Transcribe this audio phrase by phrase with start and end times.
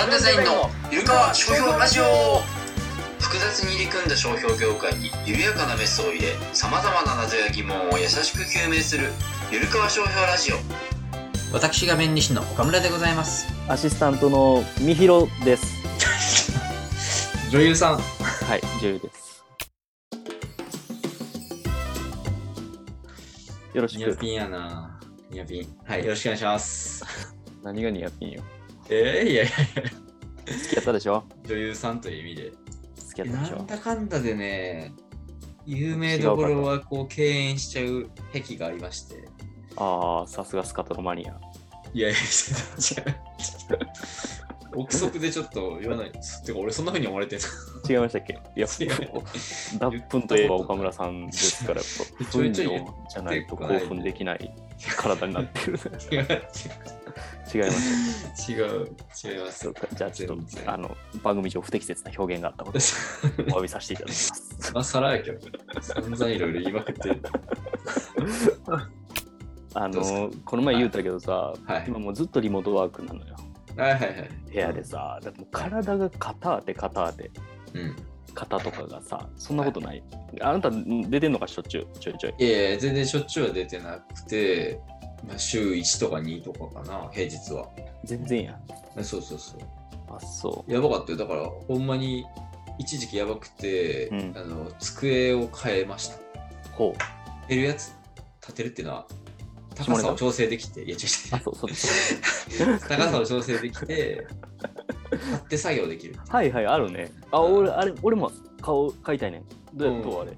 [0.00, 2.04] ランデザインのゆるかわ商標ラジオ
[3.18, 9.10] 複雑に入り組んだ商標業界に緩やかなメスを入れさまざまな謎や疑問を優しく究明する
[9.52, 10.56] ゆるかわ商標ラジオ
[11.52, 15.66] 私が弁理士の岡村でございますアシスタントのみひろです。
[17.52, 19.44] 女優さんはい、女優です。
[23.74, 23.98] よろしく。
[23.98, 24.98] ニアピンやな
[25.30, 27.04] ニアピンはいよろしくお願いします
[27.62, 28.42] 何がニアピンよ。
[28.90, 29.82] えー、いやいやいや。
[29.82, 31.24] 好きやったでしょ？
[31.46, 32.50] 女優さんという意味で。
[32.50, 32.56] 好
[33.14, 33.56] きやったでしょ。
[33.56, 34.92] なんだかんだでね
[35.64, 39.28] 有名どころはこう敬遠しちゃう癖がありまして。
[39.76, 41.38] ああ、さすがスカトロマニア。
[41.94, 42.20] いやいや違
[43.72, 43.76] う違
[44.76, 44.80] う。
[44.80, 46.12] 憶測でちょっと言わない。
[46.12, 47.42] てか俺そんな風に思われてる
[47.90, 48.38] 違いましたっけ？
[48.56, 48.88] いや、違う
[49.78, 54.54] 脱粉といえば岡村さんですから、やっぱ、 分じゃないと興奮できない
[54.96, 55.78] 体になってる。
[56.12, 56.42] 違う。
[57.52, 57.70] 違いま
[58.36, 58.86] し違う
[59.24, 59.44] 違う違いた。
[59.44, 62.80] ますじゃあちょっと、あの、番組上不適切な表現があったことを
[63.58, 64.70] お詫びさせていただきます。
[64.70, 65.48] 今更やけど
[65.80, 67.22] 散々いろいろ言いまくってる。
[69.74, 71.84] あの、この前言うたけどさ、はい。
[71.88, 73.36] 今もうずっとリモートワークなのよ。
[73.76, 74.30] はいはいはい。
[74.52, 77.30] 部屋でさ、だってもう体が肩当て肩当て、
[77.74, 77.96] うん
[78.34, 80.02] 肩とかがさ、そんなことない。
[80.40, 82.34] あなた出てんのかしょっちゅう、ちょいちょい。
[82.38, 84.80] いやいや全然しょっちゅうは出てなくて、
[85.26, 87.68] まあ、週1とか2とかかな平日は
[88.04, 88.52] 全然や
[88.98, 89.04] ん。
[89.04, 89.60] そうそうそう
[90.08, 92.24] あ、そやばかったよだからほんまに
[92.78, 96.20] 一時期やばくて、うんあの机を変えましたう。
[96.72, 97.48] ほう。
[97.48, 97.92] 減るやつ
[98.40, 99.06] 立てるっていうのは
[99.74, 102.74] 高さを調整できていや違うあ、違。
[102.74, 104.26] う 高さを調整できて
[105.20, 107.10] 立って作業できるはいはい、あるね。
[107.30, 109.44] あ、俺、あれ、俺も顔描いたいねん。
[109.74, 110.20] どうやうん。
[110.20, 110.36] あれ？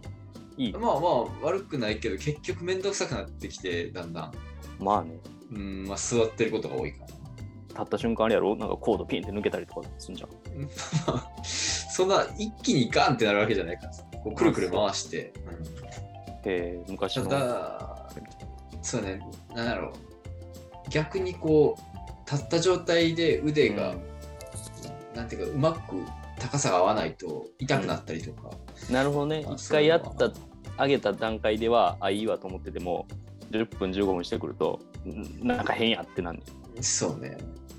[0.57, 0.73] いい？
[0.73, 1.01] まあまあ
[1.43, 4.33] 悪くないけど結局めんどくさくなってきてだんだん。
[4.79, 5.19] まあね。
[5.53, 7.07] うんまあ座ってることが多いかな
[7.71, 10.29] 立った瞬間あれやろなんかコードピンって抜けたりとかすんじゃん。
[10.31, 10.37] ま
[11.27, 14.05] あそんな一気にガンってなるわけじゃないからさ。
[14.23, 15.33] こうくるくる回して、
[16.45, 17.31] えー、昔うん、の。
[17.31, 18.09] ただ
[18.83, 19.21] そうね。
[19.55, 19.93] なんだろう。
[20.91, 23.95] 逆にこう立った状態で腕が、
[25.15, 25.97] なんていうかうまく
[26.39, 28.51] 高さが合わないと痛くなったりとか、
[28.91, 29.45] なるほどね。
[29.47, 30.33] あ一回やった、
[30.83, 33.07] 上げた段階では、あ、いいわと思ってても、
[33.51, 36.41] 10分、15分してくると、んなんか変やってなん。
[36.81, 37.37] そうね、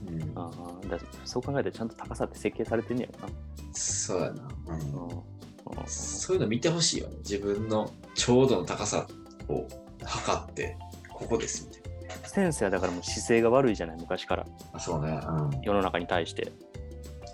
[0.07, 0.51] うん、あ
[0.83, 3.33] あ、だそう考えてちゃんと高さって設計されてんねやろな。
[3.73, 4.79] そうやな、うん。
[4.79, 5.05] うん。
[5.05, 5.87] うん。
[5.87, 7.17] そういうの見てほしいよね。
[7.17, 9.07] 自分のちょうどの高さ
[9.49, 9.67] を
[10.03, 10.77] 測って
[11.11, 12.27] ここですみたいな。
[12.27, 14.45] 先生はだからもう姿勢が悪いじゃない、昔から。
[14.73, 16.51] あそうね、うん、世の中に対して。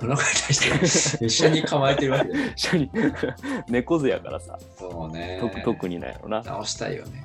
[0.01, 2.51] お腹に対して 一緒に構えてるわけだよ。
[2.55, 2.89] 一緒に。
[3.69, 5.37] 猫背やからさ、そうね。
[5.41, 6.41] 特特になんやろな。
[6.41, 7.23] 直したいよね。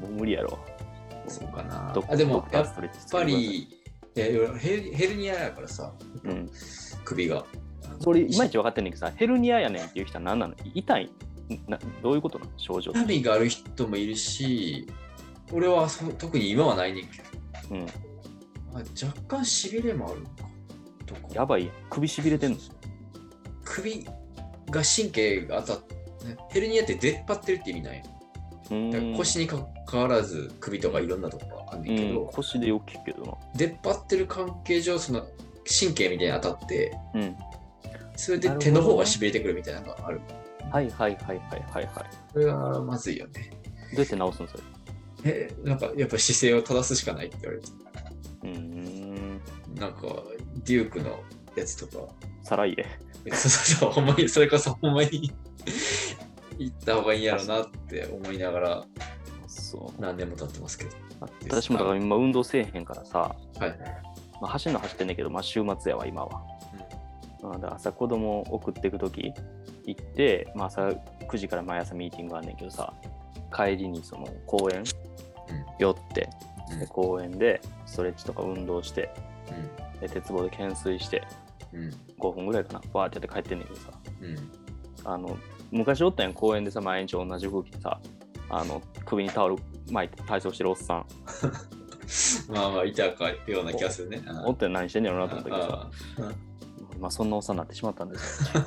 [0.00, 0.58] もう無理やろ。
[1.28, 1.92] そうかな。
[1.94, 3.68] どあでもやっストレッチやっぱりい
[4.14, 5.92] やいやヘルヘルニアやからさ
[6.24, 6.50] うん。
[7.04, 7.44] 首が。
[8.00, 10.54] それ、いまいち分かってんねんけどさ、ヘルニアやねんっていう人は何なの？
[10.74, 11.10] 痛い。
[11.66, 12.50] などういうことなの？
[12.56, 14.86] 症状痛みがある人もいるし
[15.52, 17.74] 俺はそう特に今はないねんけど。
[17.76, 17.86] うん。
[18.74, 20.49] あ若干しびれもあるのか
[21.32, 21.70] やばい。
[21.88, 22.58] 首しびれてんの？
[23.64, 24.04] 首
[24.70, 25.94] が神経が当たって、
[26.26, 28.02] ねヘルニアって出っ張ってるって意味なんや
[28.70, 28.90] うーん。
[28.90, 33.34] だから腰にかかわらず首とかいろんなとこがあるんだけど、うん、腰でよく聞くけどな。
[33.56, 35.26] 出っ張ってる関係上その
[35.66, 37.36] 神経みたいに当たってうん。
[38.16, 40.20] それで手の方がしびれてくるみたいなのがある。
[40.70, 42.06] はいはいはいはいはいはい。
[42.32, 43.50] それがまずいよね。
[43.92, 44.62] どうやって直すのそれ？
[45.24, 47.68] えなんかやっぱ姿勢を正すしかないって言われて
[48.42, 49.40] うーん。
[49.74, 50.00] なんか
[50.64, 51.20] デュークの
[51.56, 52.12] やつとか
[52.42, 52.84] さらいえ。
[53.34, 55.30] そうそうそうほんまにそれこそほんまに
[56.58, 58.84] 行った方がいいんやろなって思いながら
[59.46, 60.00] そう。
[60.00, 60.90] 何年も経ってますけど
[61.48, 63.78] 私もだから今運動せえへんからさ、はい、
[64.40, 66.42] まあ、走るの走ってんねんけど、まあ週末やわ、今は。
[67.42, 69.32] なので朝子供送っていくとき
[69.86, 72.92] 行って、まあ、朝9時から毎朝ミーティングあんねんけどさ、
[73.54, 74.84] 帰りにその公園うん
[75.78, 79.10] 寄って、うんで公園でストレッチとか運動して、
[80.00, 81.26] で鉄棒で懸垂して、
[81.72, 81.84] うん。
[81.84, 83.90] うん5分ぐらいかな、バーってやって帰ってんねんけどさ、
[84.20, 84.50] うん。
[85.04, 85.38] あの
[85.70, 86.34] 昔おったんやん。
[86.34, 87.98] 公園でさ毎日同じ動きでさ
[88.50, 89.56] あの首にタオル
[89.90, 91.06] 巻いて体操してるおっさん。
[92.52, 94.22] まあまあいたかような気がするね。
[94.44, 95.90] おってん何してんねやろなと思ったけどさ。
[96.20, 96.32] ああ。
[96.98, 98.62] まあそんなおっさんになってしまったんですよ。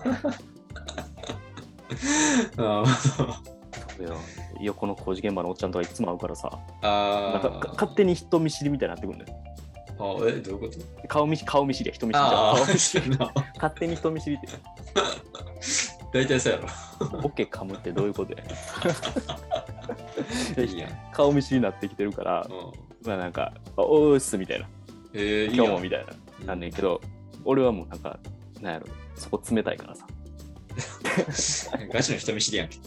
[2.58, 2.84] あ
[4.04, 4.16] いや
[4.62, 6.50] 横の工事現場のおっちゃんとかいつも会うからさ。
[6.82, 9.40] あなんかか勝手に人見知りみたいになってくるんだよ。
[10.00, 10.68] あえどういうこ
[11.02, 11.08] と？
[11.08, 12.52] 顔見知顔見知りや人見知りじゃん。
[12.52, 13.18] あ顔見知り。
[13.20, 14.48] あ勝手に人見知りって。
[16.14, 16.60] 大体そうや
[17.22, 18.44] ボケ噛むってどういうことや？
[20.58, 20.92] ろ いいやん。
[21.12, 23.08] 顔見知りになってきてるからうん。
[23.08, 24.68] まあなんか「おーっす」みたいな。
[25.14, 25.66] えー、「いいやん。
[25.66, 26.06] 今日も」みたい
[26.40, 26.46] な。
[26.48, 27.00] なんねんけど
[27.46, 28.18] 俺はもうなんか、
[28.62, 30.06] なんやろ、そこ冷たいからさ。
[31.92, 32.78] ガチの人見知りやんけ。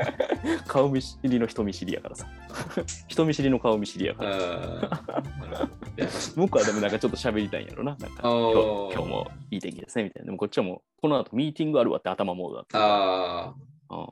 [0.66, 2.26] 顔見知りの人見知りやからさ。
[3.08, 4.36] 人見知りの顔見知りやから。
[4.36, 7.96] あーなるほどいや僕はでもなんかちょっと喋りたいんやろな。
[7.96, 10.26] なんか今日今日もいい天気ですねみたいな。
[10.26, 12.78] でもこっちはもうこの後ミーティングあるわって頭モードだった。
[12.78, 14.08] あーうん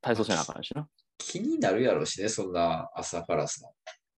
[0.00, 0.86] 体操しなあかんしな。
[1.16, 3.66] 気になるやろうしね、そんな朝からさ、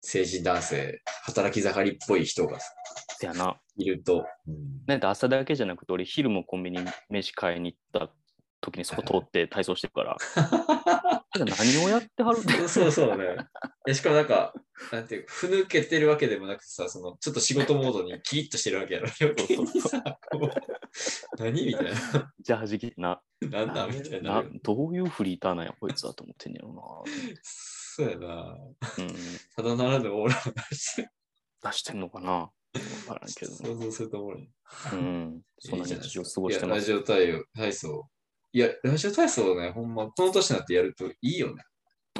[0.00, 2.72] 成人男性、働き盛りっぽい人がさ
[3.18, 3.60] せやな。
[3.76, 4.24] いると。
[4.46, 6.78] うんなんか朝だけじゃなくて俺昼もコンビニ
[7.08, 8.14] 飯買いに行った
[8.64, 10.16] 時にそこ通って体操してるから。
[11.36, 12.52] 何をやってはるって。
[12.52, 13.94] そうそうそうね。
[13.94, 14.54] しかもなんか、
[14.92, 19.08] なんていう、ふぬけてるわけでもなくてさ、その、ちょっと仕事モードにキリッとしてるわけやろ。
[19.20, 20.02] 余計にさ、
[21.38, 21.92] 何みたい
[22.40, 23.20] じゃあ弾きな。
[23.40, 23.64] な。
[23.66, 24.48] なんだみたいなな。
[24.62, 27.04] どういうフリーターなんやこいつだと思ってんねやろ
[27.42, 28.26] そうやな。
[28.26, 28.34] な。
[28.98, 29.14] うん。
[29.56, 31.10] ただならぬオーラを出して
[31.62, 32.50] 出してんのかなわ
[33.08, 33.52] からんけど。
[33.52, 34.50] 想像すると思うね。
[34.92, 35.42] うん。
[35.58, 36.80] そんな日常過ごしてます。
[36.80, 38.08] ラジオ体体操。
[38.54, 41.64] いや、ラジオ体操ね、ほんま、この年になってやるといいよね。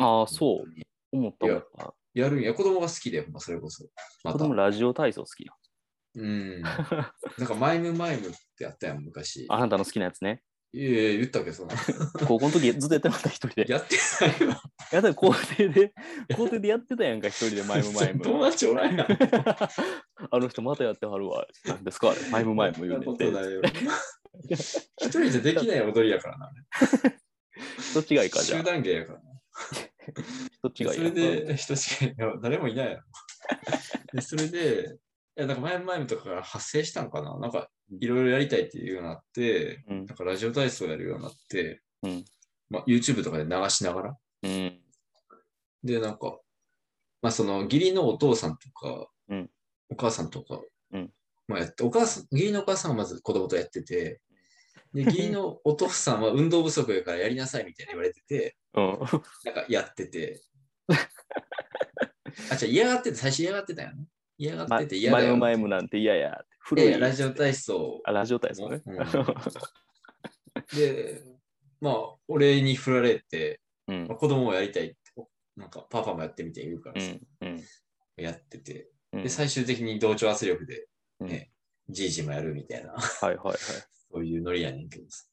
[0.01, 0.65] ああ、そう。
[1.13, 1.95] 思った思った。
[2.13, 3.85] やるんや、子供が好きで、ほんま、それこそ。
[4.25, 5.55] また子供ラジオ体操好きな。
[6.17, 6.61] うん。
[7.39, 9.47] なんか、マイムマイムってやったやん、昔。
[9.49, 10.43] あなたの好きなやつね。
[10.73, 11.77] いやいや、言ったっけ、そんな。
[12.27, 13.67] 高校の時ずっとやってました、一人で。
[13.71, 13.97] やって
[14.41, 14.61] ないわ。
[14.91, 15.95] やったら校庭で、
[16.37, 18.21] 校庭でやってたやんか、一人でマイムマイム。
[18.23, 19.07] 友達おらんやん。
[19.09, 21.47] あの人またやってはるわ。
[21.65, 23.63] なんですかあれマイムマイム言うねんてそんなことないよ
[24.49, 26.53] 一人じゃできない踊りやからな。
[27.79, 28.59] 人違いか、じゃあ。
[28.61, 29.25] 集団芸やからな。
[30.71, 31.77] 人違いやそれで、人違
[32.09, 33.03] い、誰もいないやろ。
[34.13, 34.99] でそれで、
[35.37, 37.69] いや、なんか前々々とかから発生したんかななんか、
[38.01, 42.25] いろいろやりたいっていうようになって、うんなんかラジオ体操やるようになって、うん
[42.71, 44.17] まあ、YouTube とかで流しながら。
[44.43, 44.81] うん。
[45.83, 46.39] で、なんか、
[47.23, 49.51] まあ、その、義理のお父さんとか、うん
[49.91, 50.63] お母さんとか、うん
[51.46, 54.20] まあ、やって、お母さん、義理のお母さんはまず子供とやってて、
[54.93, 58.99] で、義理のお父さんは運動不足やからやりなさいみたいに言われてて、うん。
[59.44, 60.41] なんかやってて。
[62.50, 64.05] あ、じゃ嫌がってて、最初嫌がってたよね。
[64.38, 65.25] 嫌がまってて嫌だよ。
[65.25, 66.41] マイムマイムなんて嫌や。
[66.61, 68.00] 古いで、ラジオ体操。
[68.05, 68.82] あ、ラジオ体操ね。
[68.87, 68.96] うん
[70.73, 71.23] で、
[71.81, 74.96] まあ、俺に振られて、うんまあ、子供もやりたいって、
[75.56, 77.11] なんかパパもやってみて言うからさ、
[77.41, 77.49] うん。
[77.49, 77.62] うん。
[78.17, 80.85] やってて、うんで、最終的に同調圧力で、うん
[81.21, 81.51] ね、
[81.89, 83.57] じいじもやるみたいな、はいはいはい。
[84.13, 85.25] そういうノリやねんけどさ。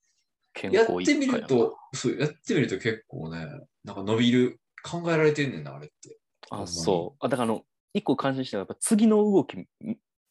[0.54, 3.46] 健やっ康てみると、そう、やってみると結構ね、
[3.84, 6.20] なんか伸びる、考えられてんねんな、あれって。
[6.50, 7.26] あ、にそう。
[7.26, 9.66] あ、だからあの、一個感心したのは、やっぱ次の動き目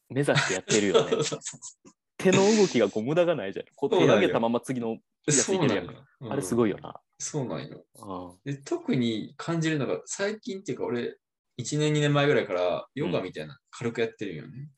[0.09, 1.11] 指してやってるよね。
[2.17, 3.65] 手の動きがこう無駄がないじゃん。
[3.75, 7.01] こう手上げたまま次の、やついけるやんうなんよあれすごいようんな。
[7.17, 7.85] そうなんよ。
[7.99, 11.17] あで特に感じるのが、最近っていうか、俺、
[11.57, 14.69] 1年、2年前ぐらいから、ヨガみたいな軽くやってるよね。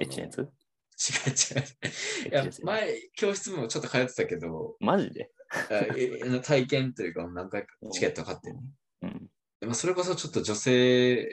[0.00, 0.38] エッチなやつ？
[0.38, 0.46] 違う
[2.30, 2.44] 違う。
[2.44, 5.30] いや前、教室もちょっと通ってたけど、マジで？
[6.42, 8.60] 体験というか、何回かチケット買ってね。
[9.02, 9.28] うん。
[9.60, 11.28] でもそれこそちょっと女性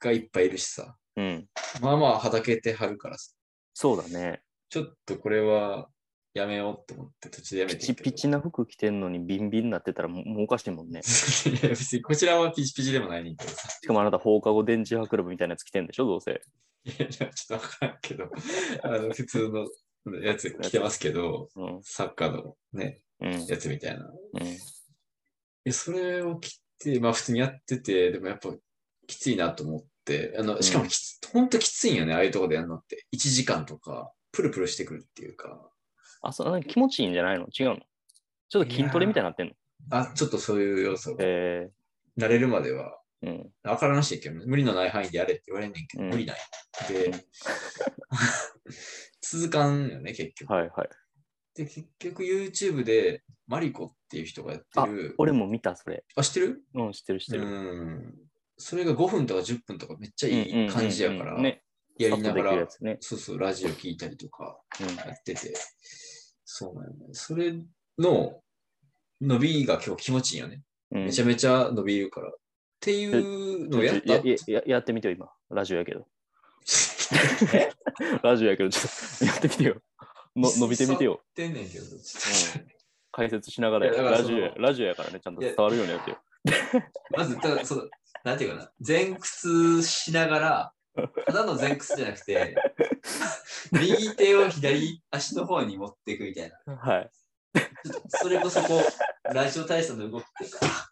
[0.00, 1.46] がいっぱいいるしさ、うん。
[1.80, 3.34] まあまあ、はだけてはるからさ、ち
[3.74, 4.42] そうだね。
[4.78, 5.88] ょっとこれは
[6.34, 11.00] やめようと思って、途中でやめピてんけどチピチな服着てんのにビンビンになってたらもうおかしいもんね。
[12.04, 13.68] こちらはピチピチでもないねんけどさ。
[13.70, 16.42] しかもあなた放課後電磁波クラブみたいなやつ着てんでしょどうせ。
[16.86, 18.30] いや、ちょっとわからんけど、
[18.82, 21.80] あの、普通のやつ着てますけど、うん。
[21.82, 23.46] サッカーのね、うん。
[23.46, 24.04] やつみたいな。
[24.04, 24.08] う
[24.38, 24.56] ん。
[25.64, 28.50] で、それを着て、まあ普通にやってて、でもやっぱ
[29.06, 33.06] きついなと思って、あの、しかもきつ、ほんときついんよね、ああいうとこでやるのって。
[33.12, 35.70] 1時間とか、プルプルしてくるっていうか、
[36.22, 37.46] あ、そう気持ちいいんじゃないの？
[37.46, 37.76] 違うの？
[38.48, 39.52] ちょっと筋トレみたいになってんの？
[39.90, 41.70] あ、ちょっとそういう要素が、え
[42.18, 42.90] 慣れるまでは、ー、
[43.22, 43.50] うん。
[43.64, 46.36] わからんしいけど、無理のない範囲でやれって言われんねんけど、うん無理ない。
[46.88, 47.10] で、
[49.20, 50.52] 続かんよね、結局。
[50.52, 50.88] はいはい。
[51.54, 56.04] で、結局 YouTube で、マリコっていう人がやってる、俺も見た、それ。
[56.14, 56.62] あ、知ってる？
[56.74, 57.46] うん、知ってる知ってうる。
[57.46, 58.14] ん。
[58.58, 61.40] それが5分とか10分とかめっちゃいい感じやから。
[61.98, 62.98] やりながら、つね。
[63.00, 64.94] そうそう、ラジオ聞いたりとかうん。
[64.96, 65.54] やってて、
[66.44, 67.06] そうなんよね。
[67.12, 67.54] それ
[67.98, 68.42] の
[69.20, 70.62] 伸びが今日気持ちいいよね。
[70.90, 72.32] うん、めちゃめちゃ伸びるから。
[72.76, 74.14] っていうのをやった。
[74.14, 75.28] ややややってみてよ、今。
[75.50, 76.06] ラジオやけど。
[77.54, 77.70] え
[78.22, 79.82] ラジオやけど、ちょっとやってみてよ。
[80.36, 81.20] の伸びてみてよ。
[81.34, 82.76] てんねんけど、ちょっと
[83.12, 84.52] 解説しながらラジオや。
[84.56, 86.18] ラジオやからね、ちゃんと伝わるようにやってよ。
[87.16, 87.88] まず、だからその、
[88.24, 90.72] なんていうかな、前屈しながら、
[91.26, 92.56] ただの前屈じゃなくて、
[93.72, 96.76] 右手を左足の方に持っていくみたいな。
[96.76, 97.10] はい。
[98.08, 100.90] それこそこう、ラジオ体操の動きっていうか、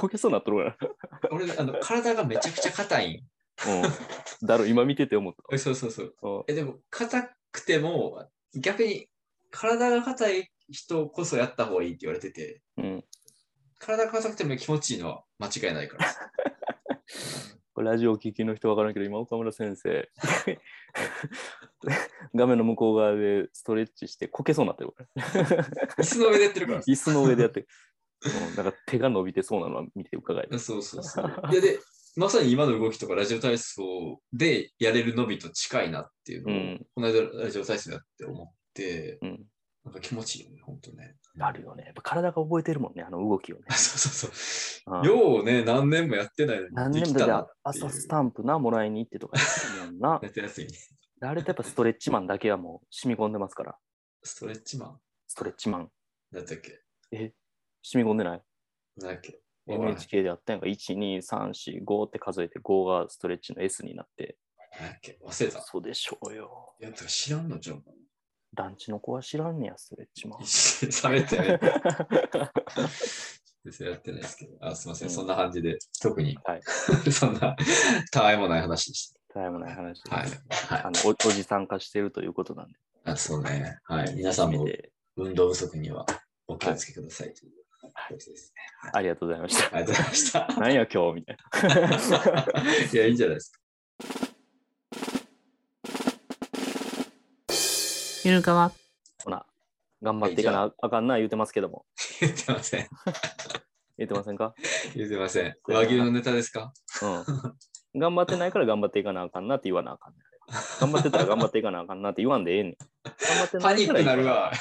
[0.00, 0.78] 焦げそうになっとるか
[1.30, 3.16] 俺、あの、体がめちゃくちゃ硬いん。
[3.18, 4.46] うん。
[4.46, 6.44] だろ、今見てて思っ そうそうそう。
[6.48, 9.08] え、でも、硬くても、逆に
[9.50, 13.04] 体が硬い人こそやった方がいいって言われてて、うん。
[13.78, 16.06] 体が硬くても気持ちいいのは間違いないから。
[17.76, 20.10] ラジオを聞きの人わからんけど、今、岡村先生、
[22.34, 24.94] 画面の向こう側でストレッチしてこけそうになってる。
[25.96, 26.82] 椅子の上でやってるから。
[26.82, 27.68] 椅子の上でやってる。
[28.24, 30.58] うん、だから手が伸びてそうなのは見て伺える。
[30.58, 31.50] そうそうそう。
[31.50, 31.78] で、で、
[32.16, 39.46] まさに今の動きとかラジオ体操でやれる伸びと近いなっていうのを、うんこの間ラジオ体操やって思って、うん。
[39.82, 41.16] なんか気持ちいいよね、ほんとね。
[41.38, 41.84] あるよね。
[41.84, 43.62] やっぱ体が覚えてるもんね、あの動きをね。
[43.72, 44.98] そうそうそう。
[44.98, 47.48] うんようね、何年もやってないのに何で年もだ。
[47.62, 50.20] 朝スタンプな、もらいに行ってとかやってるもんな。
[50.22, 50.74] 夏休みに。
[51.22, 53.78] あれってやっぱストレッチマンだけはもう染み込んでますから。
[54.22, 55.00] ストレッチマン？
[55.26, 55.90] ストレッチマン。
[56.32, 57.32] なんだっけえ
[57.82, 58.42] 染み込んでない？
[59.20, 60.66] け ?NHK でやったんやんか。
[60.66, 64.36] 1、2、3、4、5って数えて5がストレッチの S になって。
[64.78, 65.62] なんだっけ忘れた。
[65.62, 66.74] そうでしょうよ。
[66.80, 67.82] いや、だから知らんのじゃん。
[68.52, 70.40] 団地の子は知らんねや、ストレッチマン。
[70.40, 71.60] 喋ってない。
[73.64, 74.56] 別にやってないですけど。
[74.60, 75.08] あ、すみません。
[75.08, 76.62] うんそんな感じで、特に、はい
[77.12, 77.56] そんな、
[78.10, 80.16] たわいもない話でしたわいもない話でた。
[80.16, 80.28] はい。
[80.28, 80.34] は
[80.78, 80.82] い。
[80.82, 82.78] あのおおじさん化してるということなんで。
[83.04, 83.78] あそうね。
[83.84, 84.14] はい。
[84.14, 86.06] 皆さんもて運動不足には
[86.46, 87.52] お気をつけくださいという
[88.92, 89.76] ありがとうございました。
[89.76, 90.48] ありがとうございました。
[90.58, 91.96] 何や今日みたいな。
[92.92, 93.60] いや、いいんじゃないですか。
[98.24, 98.72] ゆるかわ。
[99.24, 99.46] ほな、
[100.02, 101.86] 頑張っていかなあかんな言うてますけども。
[102.20, 102.88] 言ってません。
[103.98, 104.54] 言ってませんか？
[104.94, 105.56] 言ってません。
[105.66, 106.72] 和牛のネタですか？
[107.02, 107.06] う
[107.98, 108.00] ん。
[108.00, 110.22] 頑張ってないから頑張っていかなあかんなって言わなあかんねん。
[110.80, 112.76] 頑張ってたら頑張っていかなあかんなって言わんでええねん。
[113.04, 114.52] 頑張ってパニックなるわ。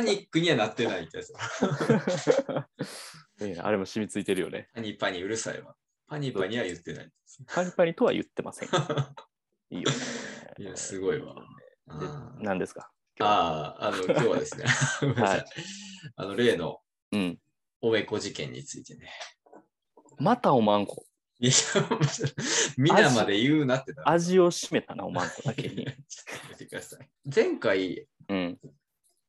[0.00, 0.04] わ。
[0.06, 1.32] パニックにはなってないってやつ。
[3.62, 4.68] あれも染みついてるよね。
[4.74, 5.74] パニパニうるさいわ。
[6.06, 7.42] パニパニは言ってないです。
[7.46, 8.68] パニパニとは言ってません。
[9.70, 9.96] いいよね。
[10.58, 11.34] いや、すごいわ。
[11.34, 11.40] で
[11.88, 12.90] あー何ですか？
[13.20, 14.64] あー、あの、今日はですね、
[15.02, 15.46] ごめんなさいはい
[16.16, 16.80] あの、例の
[17.12, 17.38] うん。
[17.82, 19.10] おめこ事件についてね。
[20.18, 21.04] またおまんこ。
[21.38, 21.52] いや、
[22.76, 24.06] 皆まで言うなってな。
[24.08, 25.84] 味を占めたな、おまんこだけに。
[25.86, 25.94] ちょっ
[26.40, 27.08] とやめてください。
[27.34, 28.60] 前回、うん。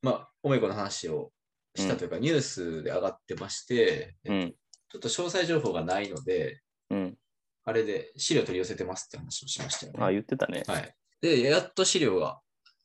[0.01, 1.31] まあ、おめこの話を
[1.75, 4.55] したというか、ニュースで上がってまして、うん。
[4.89, 7.17] ちょっと詳細情報がないので、うん。
[7.63, 9.99] あれで資料取り寄せてますって話をしましたよね。
[10.03, 10.63] あ、言ってたね。
[10.67, 10.95] はい。
[11.21, 12.41] で、やっと資料が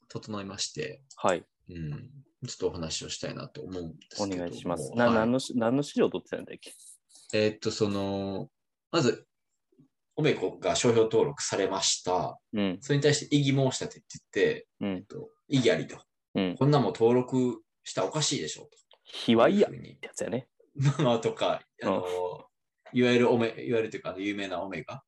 [0.09, 1.45] 整いまして、はい。
[1.71, 1.91] うん、
[2.47, 4.45] ちょっとお話をしたいなと思うんですおけども。
[4.45, 4.93] 願いします。
[4.95, 6.73] な、はい何のし、何の資料取ってたんだっけ？
[7.33, 8.51] えーっと、その、
[8.93, 9.27] まず、
[10.15, 12.39] おめこが商標登録されました。
[12.53, 12.79] うん。
[12.81, 15.03] それに対して異議申し立てって言って、うんえっ。
[15.05, 15.99] と異議ありと。
[16.37, 16.57] うん。
[16.57, 18.77] こんなんも登録したらおかしいでしょうと。
[19.05, 20.49] 卑猥やってやつやね。
[20.99, 22.05] まあとか、あの、
[22.93, 25.03] いわゆるおめ、いわゆるというか、有名なオメガ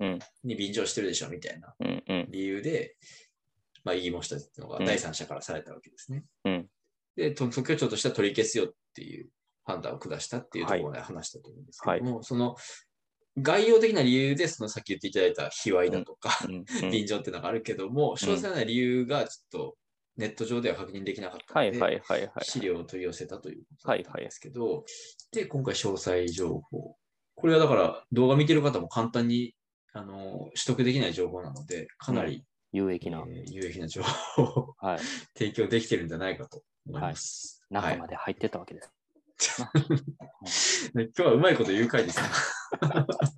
[0.00, 0.18] うん。
[0.42, 2.04] に便乗してるでしょみたいなうん。
[2.06, 2.28] うん。
[2.30, 2.96] 理由で、
[3.84, 6.24] まあ、異議申し立てっていうのうんが第三者からされたわけですね。
[6.44, 6.68] うん。
[7.16, 9.28] で、と特許庁としては取り消すよっていう
[9.64, 12.56] 判断を下したっていうところで話したと思うんですけども、その
[13.40, 16.54] 概要的な理由で、そのさっき言っていただいた卑猥だとか、うん。
[16.54, 19.76] うん便乗っていうのがあるけども、詳細な理由がちょっと
[20.16, 22.44] ネット上では確認できなかったので、はいはいはいはい。
[22.44, 24.84] 資料を取り寄せたということですけど、
[25.32, 26.96] で、今回詳細情報。
[27.34, 29.54] これはだから動画見てる方も簡単に
[29.94, 33.24] あの取得できない情報なので、かなり、有益な。
[33.26, 34.98] えー有益な情報をはい。
[35.36, 37.62] 提供できてるんじゃないかと思います。
[37.70, 38.90] 中まで入ってたわけです。
[40.94, 42.28] ね 今日はうまいこと言う回ですね。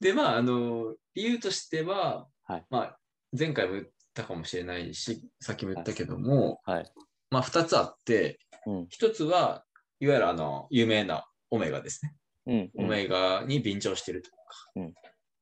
[0.00, 2.98] で、まあ、あの、理由としては、はいまあ、
[3.36, 3.82] 前回も言
[4.14, 6.92] ったかもしれないし、さっきも言ったけども、はい。
[7.30, 8.86] まあ、二つあって、うん。
[8.88, 9.64] 一つは、
[9.98, 12.14] いわゆるあの、有名なオメガですね。
[12.46, 12.84] うん。
[12.84, 14.36] オメガに便乗してるとか、
[14.76, 14.94] うん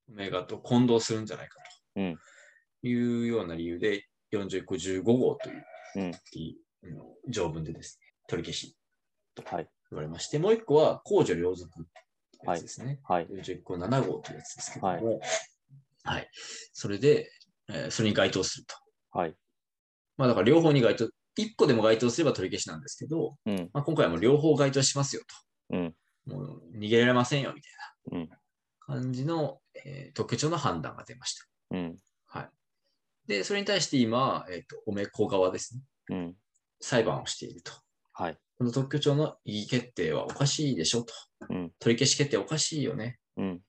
[0.08, 1.56] オメガと混同するんじゃないか
[1.96, 2.16] うん。
[2.82, 5.64] というような理由で、40個15号という、
[5.96, 6.12] うん。
[7.28, 8.76] 条文でですね、取り消し
[9.44, 9.68] はい。
[9.90, 12.98] 言われまして、もう一個は公序良俗ってやつですね。
[13.04, 13.26] はい。
[13.26, 15.20] 41個7号というやつですけども、
[16.04, 16.28] はい。
[16.72, 17.30] それで、
[17.72, 18.74] えーそれに該当すると。
[19.18, 19.34] はい。
[20.16, 21.10] まあだから両方に該当、1
[21.56, 23.70] 個でも該当すれば取り消しなんですけど、うん。
[23.72, 25.22] まあ、今回はもう両方該当しますよ
[25.70, 25.94] うん。
[26.28, 26.34] と。
[26.36, 28.28] もう逃げられませんよみたいうん。
[28.28, 28.38] な
[28.80, 31.46] 感じの、えー特許庁の判断が出ました。
[31.72, 31.96] うん。
[32.26, 32.48] はい。
[33.26, 35.82] で、それに対して今、えっ、と、おめこ側ですね。
[36.10, 36.36] うん。
[36.80, 37.72] 裁判をしていると。
[38.12, 38.38] はい。
[38.58, 41.14] この特許庁の異議決定はおかしいでしょと。
[41.48, 41.72] うん。
[41.78, 43.18] 取り消し決定おかしいよね。
[43.36, 43.60] うん。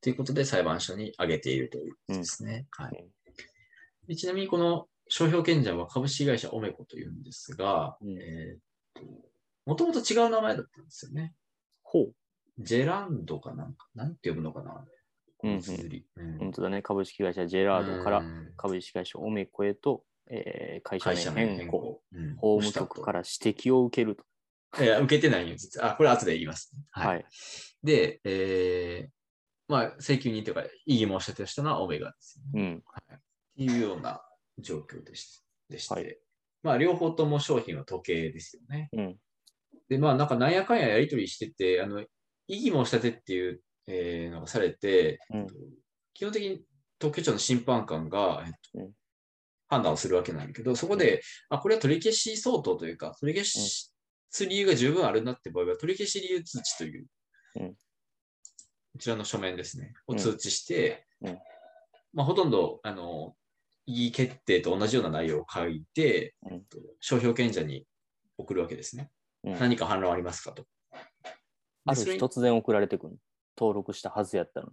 [0.00, 2.66] ということで裁判所に挙げているということですね。
[2.70, 3.08] はい
[4.08, 4.16] で。
[4.16, 9.06] ちなみにこの商標権者は株式会社オメコというんですが、うんえーと
[9.66, 11.34] もともと違う名前だったんですよね。
[11.82, 12.14] ほう。
[12.58, 14.82] ジェランドかなんか、なんて呼ぶのかな
[15.36, 16.06] この綴り。
[16.16, 16.80] うん本当だね。
[16.80, 22.00] 株式会社ジェラードからうん株式会社オメコへと、えー会社名名変変更。
[22.38, 24.24] 法務局から指摘を受けると。
[24.82, 25.92] いや、受けてないよ、実は。
[25.92, 26.82] あ、これ後で言います、ね。
[26.90, 27.26] はい。
[27.82, 32.60] で、えー、まあ、請求人というか、異議申し立てをしたのはオメガです、ね。
[32.62, 32.76] うん。
[32.76, 33.18] って
[33.58, 34.22] いうような
[34.58, 36.18] 状況でしでして、はい。
[36.62, 38.88] まあ、両方とも商品は時計ですよね。
[38.92, 39.16] うん。
[39.88, 42.04] で、まあ、なんかなんやかんややり取りしてて、あの、
[42.46, 45.46] 異議申し立てっていう、えーのがされて、うん。
[46.14, 46.62] 基本的に
[46.98, 48.92] 特許庁の審判官が、えっとうん。
[49.68, 53.92] 判断をするわけなんだけど、そこで、あ、これは取り消し相当というか、取り消
[54.30, 57.06] す理由が十分あるなって場合は、取り消し理由通知という、
[57.56, 57.74] うん。
[57.74, 57.76] こ
[58.98, 60.18] ちらの書面ですね、をうん。
[60.18, 61.38] 通知して、うん。
[62.14, 63.47] まあ、ほとんど、あの、異
[63.94, 67.86] 議決定と同じような内容を書いて、うんと商標権者に
[68.36, 69.10] 送るわけですね。
[69.44, 70.66] うん何か反論ありますかと。
[71.84, 73.16] ある日突然送られてくる。
[73.56, 74.72] 登録したはずやったのに。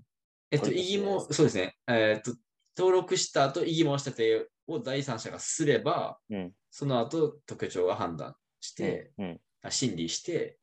[0.52, 1.76] えっと、取り消し異議も、そうですね。
[1.88, 2.36] えっと、
[2.78, 6.54] 登録した後、異議申し立てを第三者がすれば、うん。
[6.70, 9.42] その後、特許庁が判断して、うん。
[9.64, 10.60] あ審理して、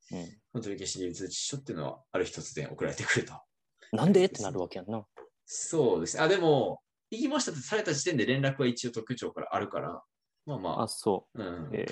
[0.54, 0.62] うん。
[0.62, 3.34] 取り消し理由通知書っていうのは、ある日突然送られてくると。
[3.92, 4.24] なんで？
[4.24, 5.04] ってなるわけやんな。
[5.46, 6.22] そうですね。
[6.22, 6.80] あ、でも、
[7.12, 10.02] 異議申し立てされた時点で連絡は一応特許庁からあるから、
[10.46, 11.70] まあまあ、そあ、うん。
[11.74, 11.86] え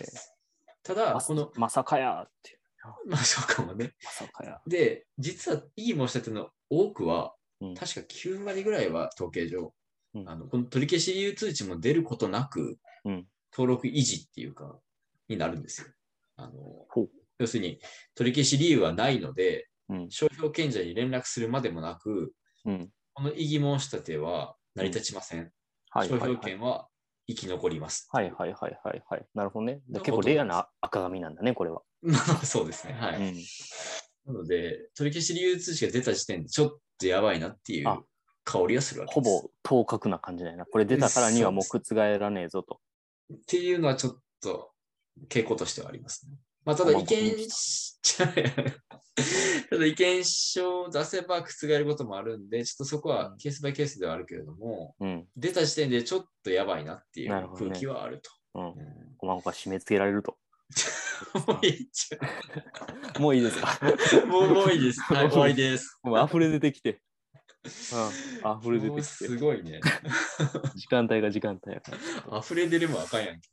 [0.83, 0.97] たう。
[0.97, 2.59] だ、まこの、まさかやって。
[3.07, 3.95] まあそうかもね。
[4.03, 4.63] まさかや。
[4.67, 9.75] で、実は異議申し立ての多くは、うん確か9割ぐらいは統計上、
[10.15, 14.81] うんあのこの取り消し理由通知も出ることなく、うん登録維持っていうか、
[15.29, 15.89] になるんですよ。
[16.37, 16.87] あの
[17.39, 17.81] 要するに、
[18.15, 20.11] 取り消し理由はないので、うん。
[20.11, 22.33] 商標権者に連絡するまでもなく、
[22.65, 22.91] うん。
[23.13, 25.51] この異議申し立ては成り立ちません。
[25.93, 26.31] 商はいはいはい。
[26.31, 26.89] 標権は
[27.29, 28.09] 生き残ります。
[28.13, 29.27] はいはいはいはいはい。
[29.35, 29.81] なるほどね。
[29.93, 31.83] 結構レアな赤紙なんだね、これは。
[32.03, 32.95] まあそうですね。
[32.95, 33.17] はい。
[33.17, 33.35] うん。
[34.27, 38.03] なので、取り消し理由通知が出た時点でちょっとやばいなっていうあ
[38.45, 39.43] 香りがするわけほです。
[39.43, 40.67] ぼ当確な感じだよな。
[40.67, 42.81] これ出たからにはもう覆らねえぞと。
[43.33, 44.73] っていうのはちょっと
[45.29, 46.37] 傾向としてはありますね。
[46.65, 47.33] まあ、ただ意見
[49.71, 55.27] ただ意見書を出せば覆ることもあるんで、ちょっとそこはケースバイケースではあるけれども、うん。
[55.37, 58.31] 出た時点でちょっとやばいなっていう空気はあると。
[58.55, 58.63] うん。
[58.63, 58.75] うん
[59.23, 60.39] おまんこが締め付けられると。
[61.47, 62.17] もういいじ
[63.21, 63.79] もういいですか？
[64.27, 65.01] もうもういいです。
[65.03, 65.99] はい、終わりです。
[66.03, 67.03] もう溢れ出てきて。
[67.63, 68.57] うん。
[68.61, 69.03] 溢れ出てきて。
[69.03, 69.81] すごいね。
[70.77, 71.93] 時間帯が時間帯やか
[72.31, 72.39] ら。
[72.39, 73.49] 溢れ出るもあかんやんけ。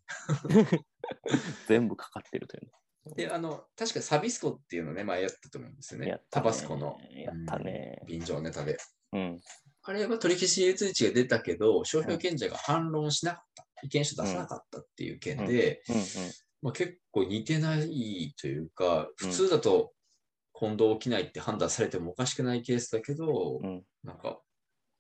[1.68, 2.72] 全部かかってるという
[3.16, 6.20] で、あの、確かサビスコっていうのね、前やったと思うんですよね。
[6.30, 6.98] タバスコの。
[7.12, 8.78] やったねうん便乗ネタで。
[9.14, 9.42] うん。
[9.84, 15.82] あれは取り消し通知が出たけど、商標権者が反論しなかった、意見書出さなかったっていう件で。
[16.62, 19.94] まあ、結構似てないというか、うん普通だと
[20.52, 24.40] 混同起きないって判断されてもおかしくないケースだけど、うんなんか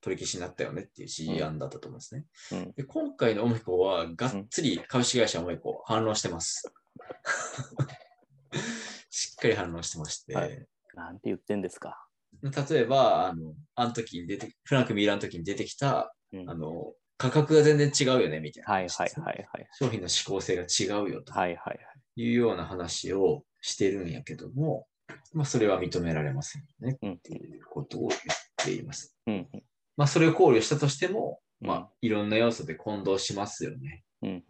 [0.02, 2.26] 取り消しになったよねっていう指示案だったと思うんですね。
[2.52, 6.72] うんで今回のオメコはがっつり株式会社オメコ反論してます。
[9.10, 12.08] しっかり反論してまして、はいなんて言ってんですか。
[12.42, 19.68] 例えば、あの、あの時に出て、フランク・ミーラーの時に出てきた、うんあの、価格が全然違うよね、みたいなはいはいはいはい。
[19.74, 22.22] 商品の指向性が違うよとはいはいはい。
[22.22, 24.88] いうような話をしてるんやけども、
[25.34, 28.22] まあ、それは認められませんよねうんっていうことを言っ
[28.58, 29.16] ています。
[29.28, 29.64] うんうん
[29.96, 34.04] まあ、それを考慮したとしても、うんまあ、いろんな要素で混同しますよね。
[34.22, 34.44] うんうん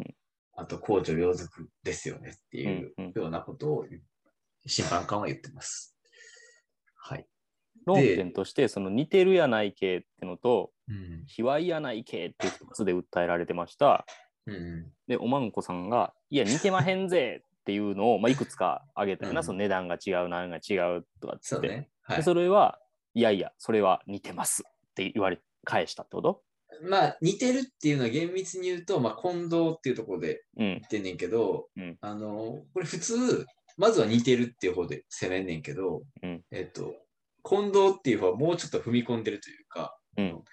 [0.60, 3.86] あと、公序良俗ですよねっていうようなことを
[4.66, 5.96] 審判官は言ってます。
[6.96, 7.28] はい。
[7.86, 11.24] 論点として、その似てるやないけってのと、うん。
[11.28, 14.06] 卑猥やないけって2つで訴えられてました。
[14.48, 14.92] うん。
[15.08, 21.68] で、おまんこさんが、いや、似てまへんぜっていうのを、まあ、いくつか挙げたよな、うんその値段が違う、何が違うとかっつって。
[21.68, 21.90] そうね。
[22.02, 22.18] はい。
[22.18, 22.80] でそれは、
[23.14, 26.44] いやいや、それは似てますって言われ返したってこと？
[26.84, 30.66] まあ、似てるっていうのは厳密に言うと、まあ、混同っていうところでうん。
[30.66, 33.46] 言ってんねんけど、うんあの、これ普通、
[33.78, 36.96] まずは似てるっていう方で攻めんねんけど、うんえっと、
[37.42, 40.44] 混同っていう方はもうちょっと踏み込んでるというか、うん。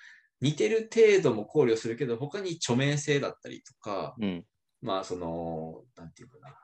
[0.41, 4.45] 似てる程度も考慮するけど、他に著名性だったりとか、うん。
[4.83, 6.57] まあ、その、なんていうかな、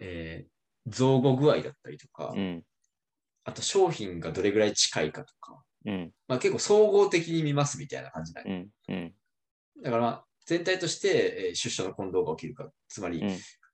[0.00, 0.58] えー
[0.90, 2.62] 造語具合だったりとか、うん。
[3.44, 6.12] あと商品がどれぐらい近いかとか、うん。
[6.26, 8.94] まあ、結構総合的に見ますみたいな感じなんようん。
[8.94, 9.14] うん。
[9.82, 13.20] だからまあ全体として、えー出所の混同が起きるか、つまり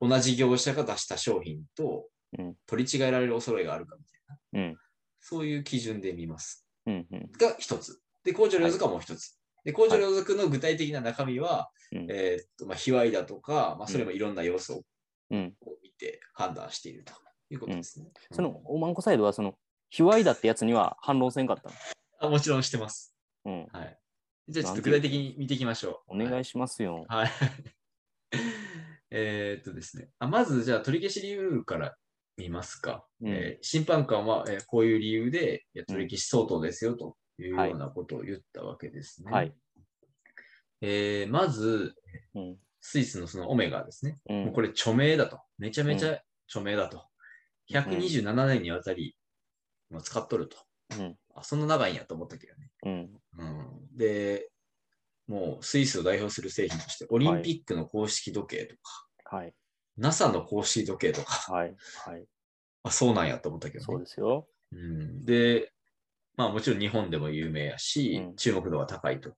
[0.00, 0.10] うん。
[0.10, 4.20] 同じ業者が出した商品とうん取り違えられる恐れがあるかみたい
[4.52, 4.76] な、うん。
[5.20, 6.66] そういう基準で見ます。
[6.86, 7.06] うん。
[7.10, 7.32] うん。
[7.32, 8.00] が一つ。
[8.24, 9.38] で、工場良俗はもう一つ。
[9.64, 14.82] で、工場良俗の具体的な中身は、うんえーっと、まあ、卑猥だとか、まあ、それもいろんな要素を
[15.30, 15.54] うん。
[15.82, 17.12] 見て判断していると
[17.48, 18.10] いうことですね。
[18.30, 19.56] その、おまんこサイドは、その、
[19.94, 21.74] 卑猥だってやつには反論せんかったの？
[22.18, 23.14] あもちろんしてます。
[23.44, 23.66] うん。
[23.72, 23.98] はい。
[24.48, 26.14] じゃあちょっと具体的に見ていきましょう。
[26.14, 27.04] お願いしますよ。
[27.08, 27.30] はい。
[29.10, 30.10] えーっとですね。
[30.18, 31.96] あまず、じゃあ、取り消し理由から
[32.36, 33.06] 見ますか。
[33.20, 39.30] うんえー審判官は、えーこういう理由で取り消し相当ですよというはいようなことを言ったわけですね。
[39.30, 39.54] はい。
[40.80, 41.94] えーまず、
[42.34, 42.58] うん。
[42.80, 44.18] スイスのそのオメガですね。
[44.26, 44.32] う。
[44.32, 45.40] もうんこれ著名だと。
[45.58, 47.06] めちゃめちゃ著名だと。
[47.70, 49.16] 127年にわたり、
[49.90, 50.56] まあ使っとると。
[50.98, 51.16] うん。
[51.34, 52.70] あ、そんな長いんやと思ったけどね。
[52.84, 53.20] うん。
[53.38, 54.50] うん、で、
[55.26, 59.54] もうスイスを代表する製品として、オリンピックの公式時計とか、はい。
[59.96, 61.76] NASA の公式時計とか、はい。
[62.06, 62.26] はい。
[62.84, 64.04] あ、そうなんやと思ったけどそうね。
[64.04, 64.48] ですよ。
[64.72, 65.72] うん、で、
[66.36, 69.30] まあもちろん日本でも有名やし、うん注目度が高いと。
[69.30, 69.36] うん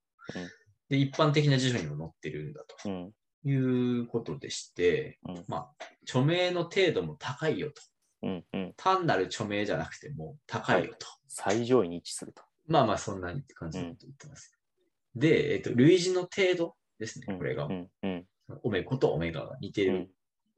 [0.89, 3.13] で、一般的な辞書にも載ってるんだとうん。
[3.45, 7.83] いうことでして、うんまあ、著名の程度も高いよと。
[8.27, 8.45] うん。
[8.53, 8.75] うん。
[8.77, 11.07] 単なる著名じゃなくても高いよと。
[11.29, 12.43] 最上位に位置すると。
[12.67, 14.59] まあまあ、そんな感じのこと言ってます。
[15.15, 17.67] で、えっと、類似の程度ですね、うんこれが。
[17.67, 17.89] うん。
[18.03, 18.27] うん。
[18.63, 19.93] オメコとオメガが似てる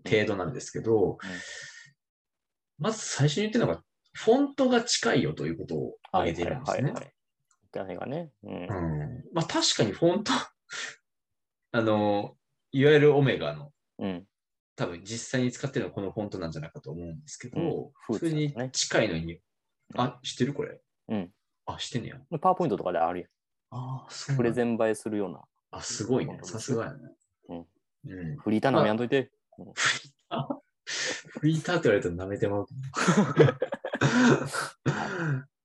[0.05, 0.11] うん。
[0.11, 1.19] 程度なんですけど、
[2.79, 6.93] まず最初に言ってるのが、フォントが近いよということを挙げているんですね。
[7.73, 8.31] がね。
[8.45, 8.53] うん。
[8.53, 10.33] うんまあ確かにフォント、
[11.73, 12.37] あの、
[12.73, 14.27] いわゆるオメガのうん。
[14.79, 17.71] 多分実際に使ってるのはこのフォントなんじゃないかと思うんですけど、うん
[18.07, 19.41] フーそれに近いのに、
[19.97, 20.81] あ、知ってるこれ？
[21.09, 21.33] うん。
[21.67, 22.17] あ、知ってんねや。
[22.39, 23.29] パワーポイントとかであるやん。
[23.71, 24.77] ああ、そうプレゼン。
[24.77, 25.41] ン映えするような。
[25.73, 26.99] あ、すごいねさすがやね。
[27.49, 27.67] うん。
[28.07, 28.37] うん。
[28.37, 29.33] フリーターなめやんといて。
[29.75, 31.79] フリーター？
[31.79, 32.67] って言われたら舐めてまう。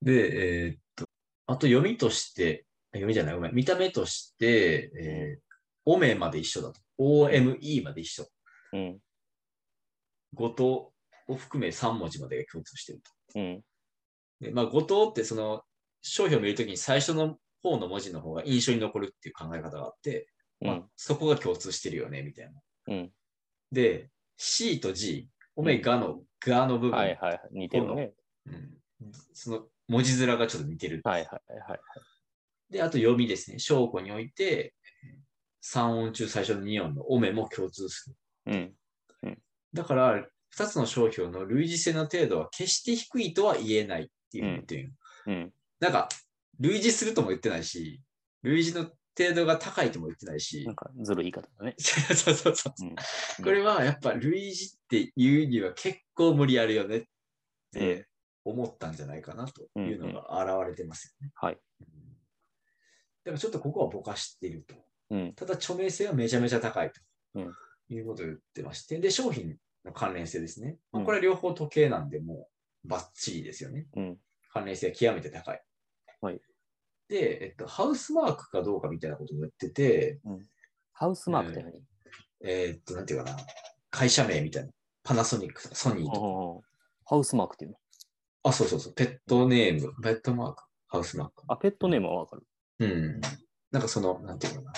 [0.02, 1.06] で、えーっと、
[1.46, 5.44] あと読みとして、読みじゃない、ごめん、見た目として、えー
[5.86, 6.80] オメまで一緒だと。
[6.98, 8.26] OME まで一緒。
[8.74, 9.00] うん。
[11.28, 13.12] を含め3文字までが共通していると。
[13.40, 13.62] うん。
[14.42, 15.62] でまあ、語頭ってその
[16.02, 20.28] 商品を見るときに最初の方の文字の方が印象に残るっていう考え方があって、
[20.60, 20.84] まあうん。
[20.96, 22.52] そこが共通してるよね、みたいな。
[22.88, 23.12] うん。
[23.72, 27.40] で、C と G、オメガのガの部分、はいはいはい。
[27.52, 28.14] 似てるね。
[28.48, 28.78] うん
[29.34, 31.02] その文字面がちょっと似てる。
[31.04, 31.80] はいはいはい。
[32.70, 33.60] で、あと読みですね。
[33.60, 34.74] 証拠において、
[35.64, 38.16] 3音中最初の2音のオメも共通する。
[38.46, 38.74] うん。
[39.74, 44.94] だから、2つの商標の類似性の程度は決して低いとは言えないっていうふうに言ってる。
[45.26, 45.54] うん。
[45.80, 46.10] なんか、
[46.60, 48.02] 類似するとも言ってないし、
[48.44, 51.76] 類似の程度が高いとも言ってないしなん、かずるい言い方だね。
[51.80, 52.74] そうそうそうそう。
[52.82, 52.96] うん。
[53.44, 54.56] これはやっぱ類似っ
[54.90, 57.04] ていうには結構無理あるよねっ
[57.72, 58.08] て
[58.44, 61.32] 思ったんじゃないかなというのが現れてますよね。
[61.36, 61.58] はい。
[61.82, 61.88] うん
[63.24, 64.76] だからちょっとここはぼかしていると。
[65.12, 65.34] うん。
[65.34, 67.02] ただ著名性はめちゃめちゃ高いと
[67.36, 67.56] うん
[67.94, 70.78] いうことを言ってまして、で、商品の関連性ですね。
[70.92, 72.50] まあうんこれは両方時計なんで、も
[72.86, 73.88] うバッチリですよね。
[73.96, 74.18] うん。
[74.52, 75.62] 関連性は極めて高い。
[76.22, 76.42] はい。
[77.10, 80.20] で、えっと、ハウスマークかどうかみたいなことを言ってて、
[80.92, 81.84] ハウスマークって何？
[82.46, 83.38] えーっと、なんていうかな、
[83.90, 84.72] 会社名みたいな。
[85.04, 86.68] パナソニックとかソニーとか。
[87.06, 87.78] ハウスマークっていうの？
[88.44, 88.94] あ、そうそうそう。
[88.94, 91.44] ペットネーム、ペットマーク、ハウスマーク。
[91.48, 92.44] あ、ペットネームはわかる。
[92.80, 93.22] うん。
[93.72, 94.72] なんかその、なんていうのか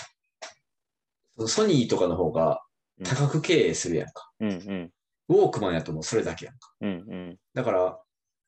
[1.38, 1.46] な。
[1.46, 2.65] ソニーとかの方が
[3.04, 4.30] 多額経営するやんか。
[4.40, 4.92] うんうん。
[5.28, 6.72] ウォークマンやともうそれだけやんか。
[6.80, 6.92] うんう
[7.32, 7.38] ん。
[7.54, 8.00] だから、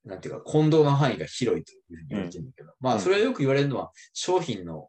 [0.05, 4.89] なんていうか、混同の範囲が広いというふうに言われてるんだけど、まあ、それはよく言われるのは、商品の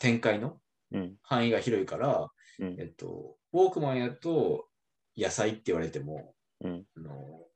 [0.00, 0.60] 展開の
[0.92, 1.16] うん。
[1.22, 4.68] 範囲が広いから、うんえっと、ウォークマンやと
[5.16, 6.84] 野菜って言われても、うん。
[6.96, 7.46] あの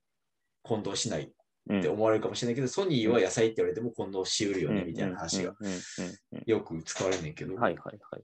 [0.63, 1.29] 混同しないっ
[1.69, 5.75] うんて思われるかもしれないけど、ソニーは野菜って言われても混同しうるよね、みたいな話がうんうん
[6.33, 7.61] うんよく使われるねんけど、うん。
[7.61, 8.23] はいはいはい。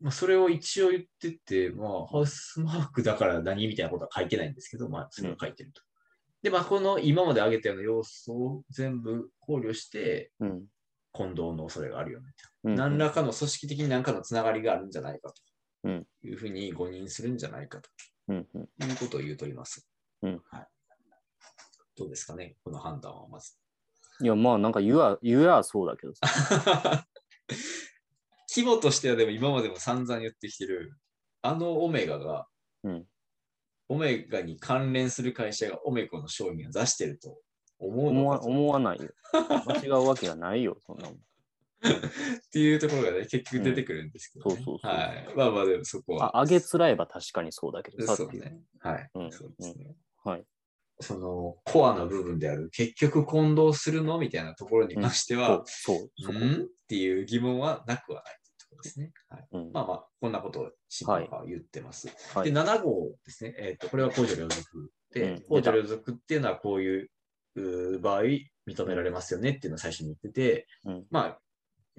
[0.00, 5.82] まあ、それを一応言ってて、まあ、ハウスマークだから何みたいなことは書いてないんですけど、まあ、それを書いてると。
[6.42, 10.64] で、まあ、この今まで挙げたような要素を全部考慮して、うん。
[11.12, 12.26] 混同の恐れがあるよね。
[12.64, 15.32] うん何らかの組織的に何かのつながりがあるんじゃないか
[15.84, 17.80] うんというふうに誤認するんじゃないか
[18.28, 18.68] うんうん。
[18.78, 19.88] ということを言うとります。
[20.22, 20.66] うんはい、
[21.96, 23.56] どうですかね、この判断はまず。
[24.20, 27.06] いや、まあなんか言わ、言やそうだけどさ。
[28.54, 30.96] 規模としてはでも今までも散々言ってきてる、
[31.42, 32.46] あのオメガが、
[32.84, 33.04] うん
[33.90, 37.38] オメガに関連する会社がオメコの商品を出してると
[37.78, 39.08] 思うのかと思わないよ。
[39.66, 41.18] 間違うわけがないよ、そんなもん。
[41.80, 45.34] っていうところがね、結局出てくるんですけど、ねうんそうそうそうはい。
[45.34, 46.36] まあまあでもそこは。
[46.36, 48.14] あ、あげつらえば確かにそうだけど。
[48.14, 48.60] そうね。
[48.80, 49.10] はい。
[49.14, 49.94] うんそうですね。
[50.24, 50.44] はい。
[51.00, 56.38] そのコアな部分である、結局混同するのみたいなところに関しては、そう、そう、そこ。
[56.38, 56.62] ん？
[56.62, 59.12] っていう疑問はなくはないというところですね。
[59.28, 59.72] はい、うん。
[59.72, 62.08] まあまあ、こんなことを審判が言ってます。
[62.34, 62.52] はい。
[62.52, 63.54] で、7号ですね。
[63.58, 65.40] えっ、と、これは公序良俗で、うん。
[65.42, 67.10] 公序良俗っていうのはこういう
[67.56, 71.06] うー場合、類認められますよねっていうのを最初に言ってて、うん。
[71.10, 71.38] まあ、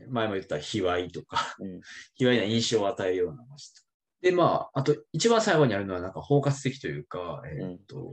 [0.10, 1.82] 前も言った卑猥とか、うん。
[2.16, 3.82] 卑猥な印象を与えるような話と。
[4.22, 8.12] で、まあ、あと一番最後にあるのはなんか包括的というか、えーっと、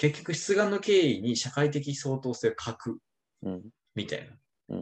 [0.00, 2.98] 結局出願の経緯に社会的相当性を欠く
[3.42, 3.62] うん。
[3.94, 4.76] みたいな。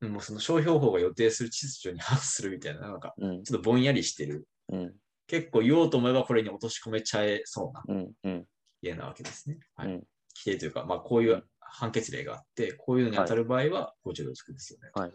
[0.00, 0.12] うん。
[0.12, 3.42] もうその商標法が予定する秩序に反するみたいな、なんかうん。
[3.44, 4.48] ちょっとぼんやりしてる。
[4.70, 4.94] うん。
[5.26, 8.42] 結構言おうと思えばこれに落とし込めちゃえそうな。
[8.80, 9.58] 家なわけですね。
[9.76, 9.88] はい。
[9.88, 10.02] うん
[10.34, 14.90] 規定というか、まあこういう判決例があって、こういうのに当たる場合はご助力つくですよね。
[14.94, 15.12] はい。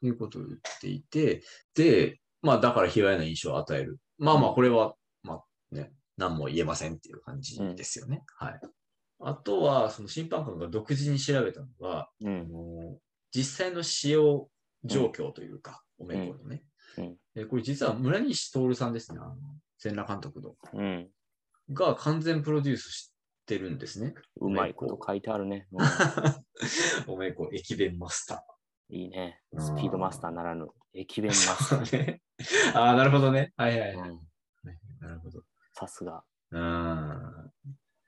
[0.00, 1.42] ということを言っていて、
[1.74, 3.98] で、まあだから卑猥な印象を与える。
[4.18, 4.94] まあまあこれは、
[5.24, 8.22] まあね、何も言えませんっていう感じですよね。
[8.36, 8.60] はい。
[9.20, 12.40] あとは、その審判官が独自に調べたのが、うん。
[12.40, 12.98] あの
[13.34, 14.48] 実際の使用
[14.84, 16.62] 状況というか、おめこのね。
[16.98, 19.36] うんえこれ実は村西徹さんですね、あの
[19.78, 20.54] 全裸監督の。
[20.74, 21.08] うん。
[21.70, 23.12] が完全プロデュースし
[23.46, 24.14] てるんですね。
[24.40, 25.66] うまいこと書いてあるね。
[27.08, 28.44] うおめこ、駅弁マスタ
[28.90, 29.40] んいいね。
[29.52, 32.06] うんスピードマスターならぬ、駅弁マスター。
[32.06, 32.22] ね
[32.74, 33.52] ああ、なるほどね。
[33.56, 33.98] はいはいー。
[33.98, 34.10] はい。
[34.10, 34.20] うん
[35.00, 35.42] なるほど。
[35.74, 36.22] さすが。
[36.50, 37.16] うん。
[37.16, 37.52] っ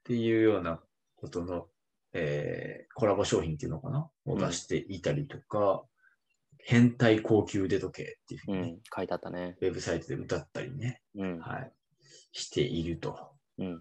[0.05, 0.81] ていうような
[1.17, 1.67] ことの、
[2.13, 4.09] えーコラボ商品っていうのかな？
[4.25, 5.85] を出していたりとか、
[6.59, 8.81] 変態高級腕時計っていうふうにね、うん。
[8.95, 9.57] 書いてあったね。
[9.61, 11.39] ウェブサイトで歌ったりね、うん。
[11.41, 11.73] はい、
[12.33, 13.33] していると。
[13.59, 13.73] うん。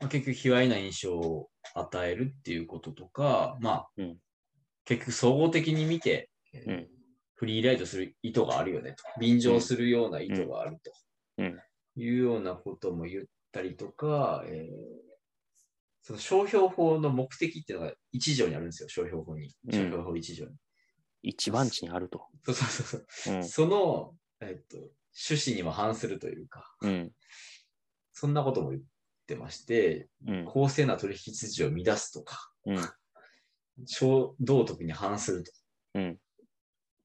[0.00, 4.16] まあ、結局、卑猥な印象を与えるっていうこととか、まあ、うん
[4.84, 6.88] 結局、総合的に見て、えーうん
[7.36, 9.02] フリーライドする意図があるよねと。
[9.20, 10.92] 便乗するような意図があると。
[11.38, 11.60] うん
[11.96, 15.04] いうようなことも言ったりとか、えー
[16.06, 19.54] その商標法の目的っていうのが一条にあるんですよ、商標法に。
[19.66, 20.50] うん商標法一条に。
[21.22, 22.26] 一番地にあると。
[22.44, 23.34] そうそうそうそう。
[23.36, 23.44] うん。
[23.48, 24.76] その、えっと、
[25.28, 27.10] 趣旨にも反するというか、うん。
[28.12, 28.82] そんなことも言っ
[29.26, 30.44] てまして、うん。
[30.44, 32.52] 公正な取引秩序を乱すとか、
[34.40, 35.52] 道徳に反すると。
[35.94, 36.18] うん。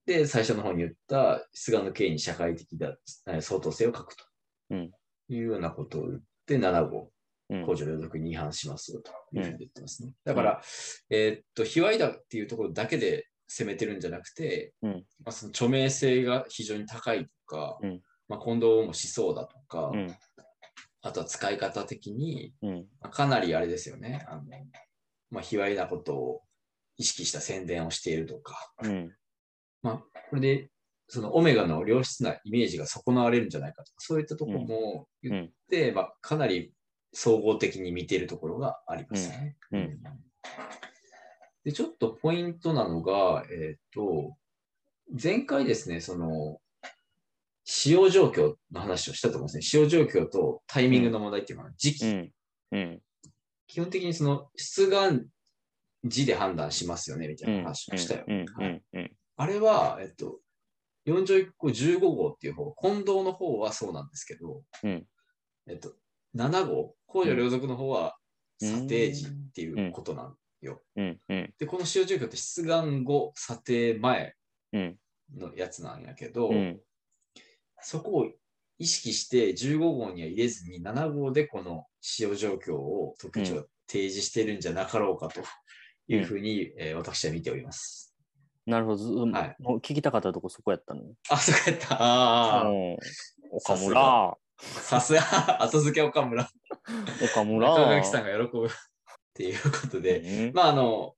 [0.04, 2.98] で、最初の方に言った、出願の経緯に社会的だ
[3.28, 4.24] えー相当性を書くと。
[4.70, 4.90] うん
[5.28, 7.10] いうようなことを言って、7号、
[7.50, 10.14] うん公序良俗に違反しますよというふうに言ってますね。
[10.24, 10.62] だから、
[11.08, 20.16] えーっと、卑猥だっていうところだけで攻めてるんじゃなくて、うんまあ、その著名性が非常に高いとか、うんまあ、混同もしそうだとか、うん。
[21.02, 22.54] あとは使い方的に、
[23.10, 24.24] かなりあれですよね。
[24.28, 24.42] あの
[25.30, 26.42] まあ、卑猥なことを
[26.96, 29.16] 意識した宣伝をしているとか、うん。
[29.82, 30.70] まあ、これで、
[31.10, 36.72] そのオメガの良質なイメージが損なわれるんじゃないかとか、そういったところも言って、まあ、かなり
[37.12, 39.56] 総合的に見ているところがありますよね。
[39.72, 39.80] うん。
[39.80, 40.00] うん。
[41.64, 44.36] で、ちょっとポイントなのが、えっ、と、
[45.20, 46.58] 前回ですね、その、
[47.64, 49.62] 使用状況の話をしたと思うんですね。
[49.62, 52.32] 使用状況とタイミングの問題っていうのは、時期、うん。
[52.70, 53.02] うん。
[53.66, 55.26] 基本的にその出願
[56.04, 58.24] 時で判断しますよね、みたいな話をしたよ。
[59.36, 60.38] あれは、えっと、
[61.06, 65.06] 4条1項15号っていう方、近藤の方はそうなんですけど、うん
[65.66, 65.94] えっと、
[66.34, 68.16] 7号、公序良俗の方は
[68.62, 70.82] うん査定時っていうことなんよ。
[70.96, 71.20] うん。
[71.28, 71.54] うん。
[71.58, 74.34] で、この使用状況って出願後、査定前
[74.72, 74.98] うん。
[75.36, 76.80] のやつなんやけど、うん。
[77.80, 78.32] そこを
[78.78, 85.42] 意識して15号には入れずに7号でこの使用状況を特徴提示してるんじゃなかろうかと
[86.08, 88.09] いうふうに、えー私は見ております。
[88.70, 88.96] なるほど。
[88.96, 91.02] ずはいもう聞きたかったとこそこやったの？
[91.28, 91.94] あ、そうやった？
[91.94, 92.96] ああ、うん
[93.50, 94.36] 岡村。
[94.58, 95.20] さすが、
[95.62, 96.48] 後付け岡村。
[97.24, 97.68] 岡村。
[97.70, 98.70] 中垣さんが喜ぶっ
[99.34, 101.14] ていうことで、うんまあ、あの、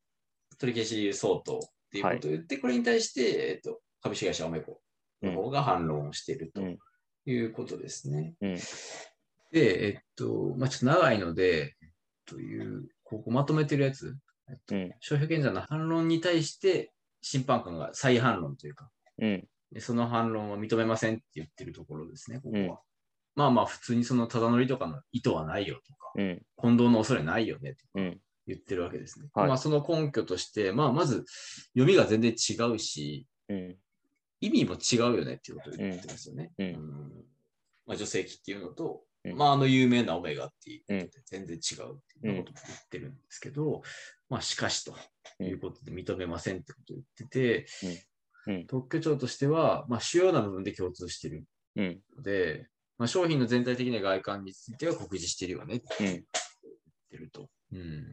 [0.59, 1.61] 取り消し相当っ
[1.91, 4.81] ていうことを言って、これに対して、えっと、株式会社おめこ
[5.23, 6.79] の方が反論をしているとうん
[7.27, 8.35] いうことですね。
[8.41, 8.57] うん
[9.51, 11.77] で、えっと、まあ、ちょっと長いので、
[12.25, 14.17] という、ここまとめてるやつ、
[14.49, 14.91] えっとうん。
[15.01, 16.91] 商標権者の反論に対して、
[17.23, 19.49] 審判官が再反論というか、うん。
[19.73, 22.61] でその反論は認めませんって言ってるところですね、ここは。
[22.61, 22.77] うん
[23.35, 26.43] まあまあ、普通にそのただ乗りとかの意図はないよとか、うん。
[26.57, 28.21] 混同の恐れないよねとうん。
[28.47, 29.29] 言ってるわけですね。
[29.33, 31.25] はいまあその根拠として、まあまず
[31.73, 33.77] 読みが全然違うし、うん。
[34.41, 36.51] 意味も違うよねっていうことを言ってますよね。
[36.59, 36.75] うんん
[37.87, 43.83] まあ、女性器っていうのと、うんまああの有名なオメガっていう全然違うっていうことを言ってるんですけど、
[44.33, 44.95] まあしかしと
[45.45, 51.45] いうことで認めませんってことを言ってて、うんうん特許庁としては、まあ主要な部分で共通してる
[51.77, 52.01] うん。
[52.17, 52.67] ので、
[52.99, 56.23] まあ、商品の全体的な外観については告示してるよねってうん言っ
[57.09, 57.49] てると。
[57.73, 58.05] うん、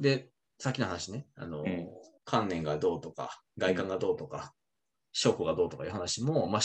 [0.00, 1.86] で、さっきの話ね、あの、うん
[2.24, 4.52] 観念がどうとか、外観がどうとか、
[5.12, 6.60] 証拠がどうとかいう話も、まあ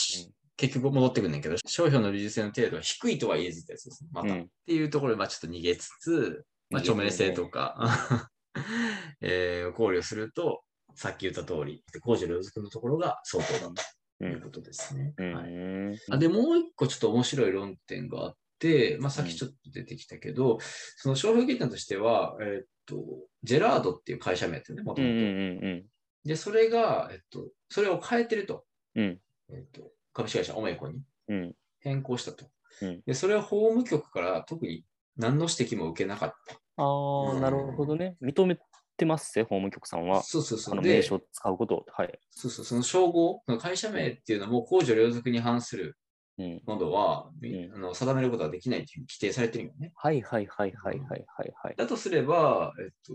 [0.57, 4.09] 結局戻ってくるんだけど、商標の美術性の程度が低いとは言えずってやつですね。
[4.11, 4.33] また。
[4.33, 8.29] うんっていうところで、まあちょっと逃げつつ、まあ著名性とか、
[9.21, 10.63] えー考慮すると、
[10.95, 13.73] さっき言った通り、工事の予測のところが相当だう
[14.19, 15.13] というんことですね。
[15.17, 20.59] うんはいあで、もう一個ちょっと面白い論点があって、まあ、さっきちょっと出てきたけど、
[20.97, 25.13] その商標技術としては、えーっと、ジェラードっていう会社名やってるね、もともと。
[25.13, 25.85] うんうんうん
[26.25, 28.65] で、それが、えっと、それを変えてると。
[28.95, 32.45] うんえっと、株式会社オメコにうんうん変更したと。
[32.81, 34.85] うんで、それは法務局から特に
[35.17, 36.62] 何の指摘も受けなかった。
[36.77, 38.17] ああ、なるほどね。
[38.21, 38.57] 認め
[38.97, 40.23] てますね、法務局さんは。
[40.23, 40.75] そうそうそう。
[40.75, 41.85] であの名称を使うことを。
[41.91, 42.19] はい。
[42.31, 45.97] そうそう、その称号、会社名っていうのも公序良俗に反する
[46.39, 49.91] うん、ものは、んあの定めることができないという規定されてるよね。
[49.95, 51.75] はいはいはいはいはいはいはい。
[51.77, 53.13] だとすれば、えっと、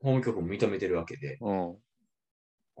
[0.00, 1.76] 法務局も認めてるわけで、うん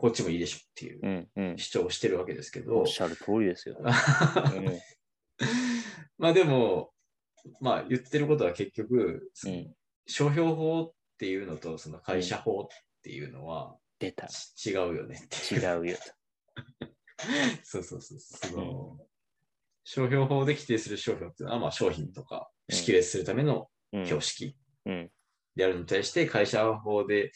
[0.00, 1.58] こっちもいいでしょっていううんうん。
[1.58, 3.76] 主張をしてるわけですけおどっ、しゃる通りですよ。
[3.82, 4.78] うん
[6.18, 6.92] まあでも、
[7.60, 9.74] まあ言ってることは結局、うん
[10.08, 12.66] 商標法っていうのとその会社法っ
[13.02, 14.28] ていうのは出た。
[14.28, 15.20] ち違うよね。
[15.50, 15.96] 違うよ。
[17.64, 18.18] そうそうそう。
[18.18, 18.98] その、
[19.84, 25.10] 商標法で規定する商標っていうのは、まあ商品とかうん識別するためのうん標識うん
[25.56, 27.32] であるのに対して、会社法で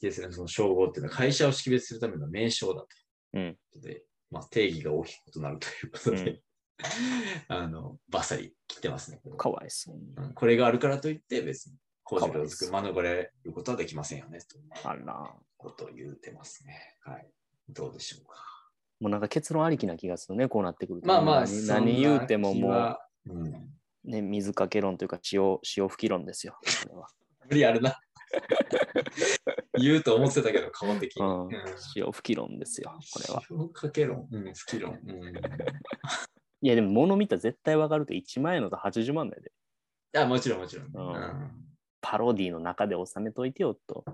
[0.00, 2.88] 定するその称号っていうのは会社を識別するための名称だと。
[3.34, 6.42] うんで、まあ定義が大きく異なるということで、
[7.48, 9.20] あの、バッサリ切ってますね。
[9.36, 11.76] かわいそうこれがあるからといって別に
[12.10, 15.32] 工事をかわいそう免れることはできませんよね、というあら。
[15.56, 16.96] ことを言うてますね。
[17.02, 17.30] はい。
[17.68, 18.34] どうでしょうか。
[18.98, 21.06] もうなんか結論ありきな気がするね、こうなってくると。
[21.06, 23.46] まあまあ、何言うてもも気はうん。
[23.46, 23.52] う、
[24.04, 26.58] ね、水かけ論というか塩、塩吹き論ですよ。
[27.48, 27.96] 無理あるな。
[29.78, 31.22] 言うと思ってたけど、顔的に。
[31.24, 31.50] うんうん
[31.94, 33.42] 塩吹き論ですよ、これは。
[33.48, 34.26] 塩かけ論。
[34.32, 34.98] うん、吹き論。
[35.06, 35.36] うん。
[36.62, 39.50] いや、でも物見たら絶対わかると1万円のと80万だよで。
[39.50, 39.52] い
[40.18, 41.69] や、もちろんもちろんうん
[42.00, 44.04] パロディの中で収めといてよと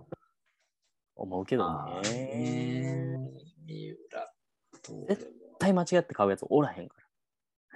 [1.15, 2.11] 思うけどまあね。
[2.11, 3.31] ね。
[3.67, 4.33] 三浦
[4.83, 5.07] と。
[5.09, 6.97] 絶対間違って買うやつおらへんか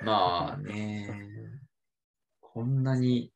[0.03, 1.31] まあね。
[2.41, 3.33] こんなに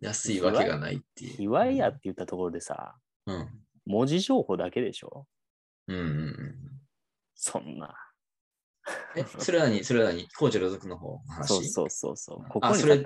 [0.00, 1.54] 安いわけがないっていう。
[1.54, 1.64] ら。
[1.64, 2.96] 卑猥やって言ったところでさ、
[3.26, 3.48] うん。
[3.86, 5.26] 文字情報だけでしょ？
[5.86, 6.54] うんうんうん。
[7.34, 7.94] そんな。
[9.16, 9.82] え、それは何？
[9.84, 10.28] それは何？
[10.36, 11.48] 工事の属の方の話？
[11.48, 12.48] そうそうそうそう。
[12.50, 12.98] ここにさたうん。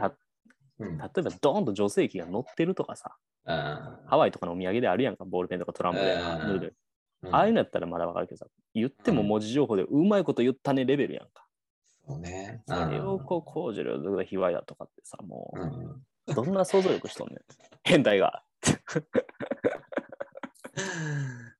[0.78, 6.20] 例えばドーンと女性器が乗ってるとかさ、あハワイとかのお土産であるやんか、ボールペンとかトランプでうん
[6.54, 6.76] 塗る。
[7.24, 11.46] ーああいうのやったらまだわかるけどさ、言っても文字情報でうまいこと言ったねレベルやんか。
[12.06, 12.62] そうね。
[12.66, 15.54] それをこう、工事量で卑猥だとかってさ、も
[16.26, 17.38] うどんな想像力しとんねん。
[17.84, 18.42] 変態が。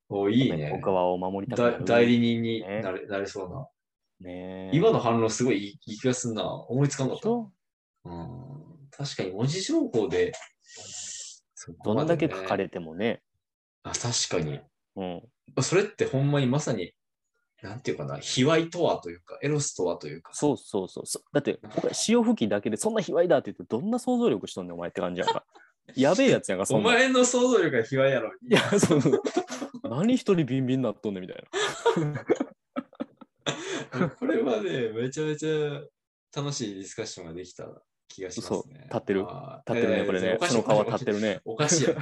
[0.09, 0.71] おいいね。
[0.71, 3.69] 他はを守りたく代理人にねなれ,、なれそうな。
[4.21, 6.45] ねえ今の反応すごいいい気がすんな。
[6.45, 7.29] 思いつかんかった。
[8.97, 10.33] 確かに文字情報で、
[11.85, 13.23] どんだけ書かれてもね。
[13.83, 14.61] あ、確かに。
[14.97, 15.63] うん。
[15.63, 16.93] それってほんまにまさに、
[17.63, 20.33] なんていうかな、卑猥とはというか、エロスとはというか。
[20.35, 21.05] そうそうそう。
[21.33, 25.45] だって、俺潮吹きだけでそんな卑猥だって言って、どんな想像力しとんねん、お前って感じやんか。
[25.97, 26.93] やべえやつやんか、そおんなん。
[26.93, 28.33] い前の想像力が卑猥やろ。
[28.49, 29.23] や、そうそう。
[29.85, 31.45] 何一人ビンビンなっとんねんみたい
[31.97, 32.25] な。
[34.19, 35.83] これはね、めちゃめちゃ
[36.35, 37.69] 楽しいディスカッションができた
[38.15, 38.57] 気がしますね。
[38.57, 39.31] そう立ってる立
[39.73, 41.41] ってるね、これねその顔立ってるね。
[41.45, 42.01] おかしいやろ。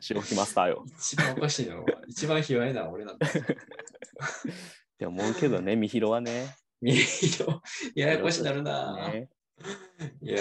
[0.00, 0.84] 潮吹きマスターよ。
[0.98, 3.26] 一番おかしいのは、一番卑猥なのは俺なんだ。
[3.26, 3.30] っ
[4.98, 6.54] て思うけどね、みひろはね。
[6.82, 6.88] い
[7.96, 9.28] やややこしなるな、ね
[10.20, 10.38] いや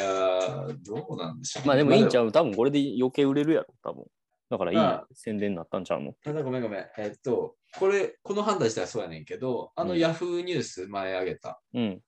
[0.68, 1.68] ー、どうなんでしょう。
[1.68, 2.28] まあでもいいんちゃう？
[2.28, 4.06] う多分これで余計売れるやろ、多分。
[4.50, 6.14] だからいいまあ宣伝になったんちゃうの？
[6.24, 6.86] ただごめんごめん。
[6.98, 12.02] えっと、これ、この判断自体はそうやねんけど、あのうんヤフーニュース前あげた、うん。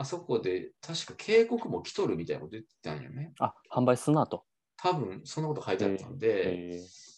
[0.00, 3.32] あそこで確か警告も来とるみたいなこと言ってたんよね。
[3.40, 4.44] あ、販売すなと。
[4.76, 7.08] 多分そんなこと書いてあったんで、えー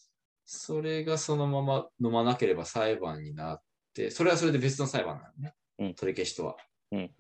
[0.53, 3.63] それがそのまま飲まなければ裁判になっ
[3.95, 5.55] て、それはそれで別の裁判なのね。
[5.79, 6.57] うん取り消しとは。
[6.91, 7.11] うん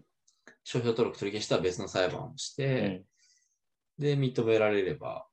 [0.64, 3.04] 商標登録取り消しとは別の裁判をしうて、ん
[3.98, 5.28] で、認められれば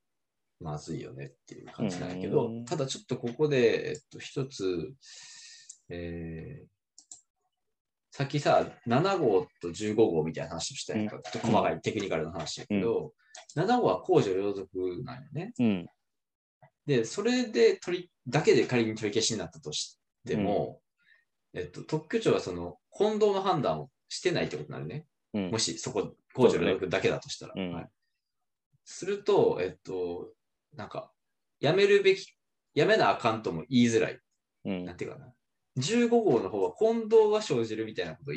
[0.59, 4.93] まずいよねっていう感じなんやけど、うんただちょっとここで、えっと、一つ、
[5.89, 6.76] えー
[8.17, 13.13] さっきさ、7号と15号みたいな話をしたやんか、ちょっと細かいテクニカルな話やけど、
[13.55, 15.53] 7号は公序良俗なんよね。
[15.59, 15.85] うん。
[16.87, 20.81] で、それで取り、だけで仮に取り消しになったとしても、
[21.53, 25.05] えっと、特許庁はその、混同の判断をしてないってことになるね。
[25.35, 27.53] うんもしそこ、公序良俗だけだとしたら。
[27.55, 27.89] うんはい
[28.89, 30.31] すると、えっと、
[30.73, 31.11] なんか、
[31.59, 32.33] やめるべき、
[32.73, 34.19] やめなあかんとも言いづらい。
[34.65, 35.33] うんなんていうかな。
[35.77, 38.33] 15号の方は混同が生じるみたいなことを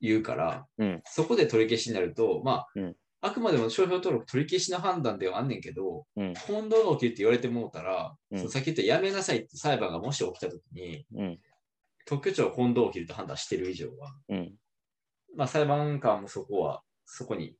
[0.00, 11.38] 言うから、うんそこで取り消しになると、まあ、うんあくまでも商標登録取り消しの判断ではあんねんけど、うん本堂が起きるって言われてもうたら、うんさっき言ったやめなさいって裁判がもし起きたときに、うん。
[12.06, 14.54] 特許庁は本堂を切ると判断してる以上は、うん。
[15.36, 17.54] まあ裁判官もそこは、そこに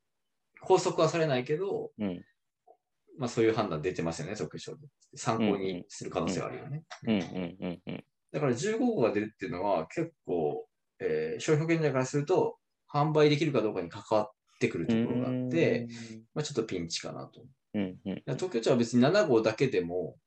[0.60, 2.24] 拘束はされないけど、うん。
[3.18, 4.86] まあそういう判断出てますよね、特許庁で。
[5.16, 6.84] 参考にする可能性はあるよね。
[8.36, 8.36] うん。
[8.36, 8.36] うん。
[8.36, 8.40] うん。
[8.40, 8.40] うん。
[8.40, 10.68] だから15号が出るっていうのは結構、
[11.00, 12.58] えー商標権者からすると
[12.92, 15.88] 販売できるかどうかに関わってくるところがあって、
[16.34, 17.46] まあ、ちょっとピンチかなと。
[17.74, 18.00] うん。
[18.04, 18.22] うん。
[18.26, 20.18] 東京庁は別に7号だけでも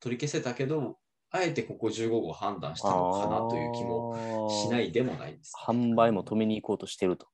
[0.00, 0.98] 取り消せたけど、
[1.30, 4.10] あえてここ15号を判断したのかなという気もも
[4.48, 5.54] しないでもないです。
[5.66, 7.28] 販売も止めに行こうとしてると。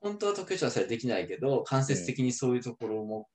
[0.00, 3.28] 本当は東京庁はそれできないけど、間接的にそういうところも、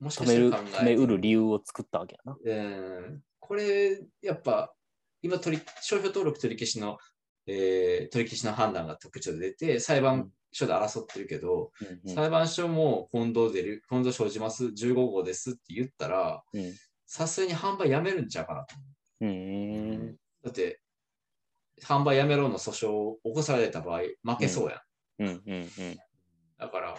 [0.00, 2.38] もしか止める、したら考止めうる理由を作ったわけやな。
[2.44, 4.74] うんこれ、やっぱ、
[5.22, 6.98] 今取り、商標登録取り消しの、
[7.46, 11.72] えー取り消しの判断が特徴で出て、裁判所で争ってるけど、
[12.04, 12.14] うん。
[12.14, 16.74] 裁判所も本堂出る、本堂生じます、15号ですって言ったら、うん。
[17.06, 18.74] さすがに販売やめるんちゃうかなと。
[19.20, 20.16] うん。
[20.42, 20.80] だって、
[21.82, 24.80] 販売やめろの訴訟を起こされた場合、負けそうやん。
[25.18, 25.42] うん。
[25.46, 25.54] うん。
[25.54, 25.68] うん。
[26.58, 26.96] だから、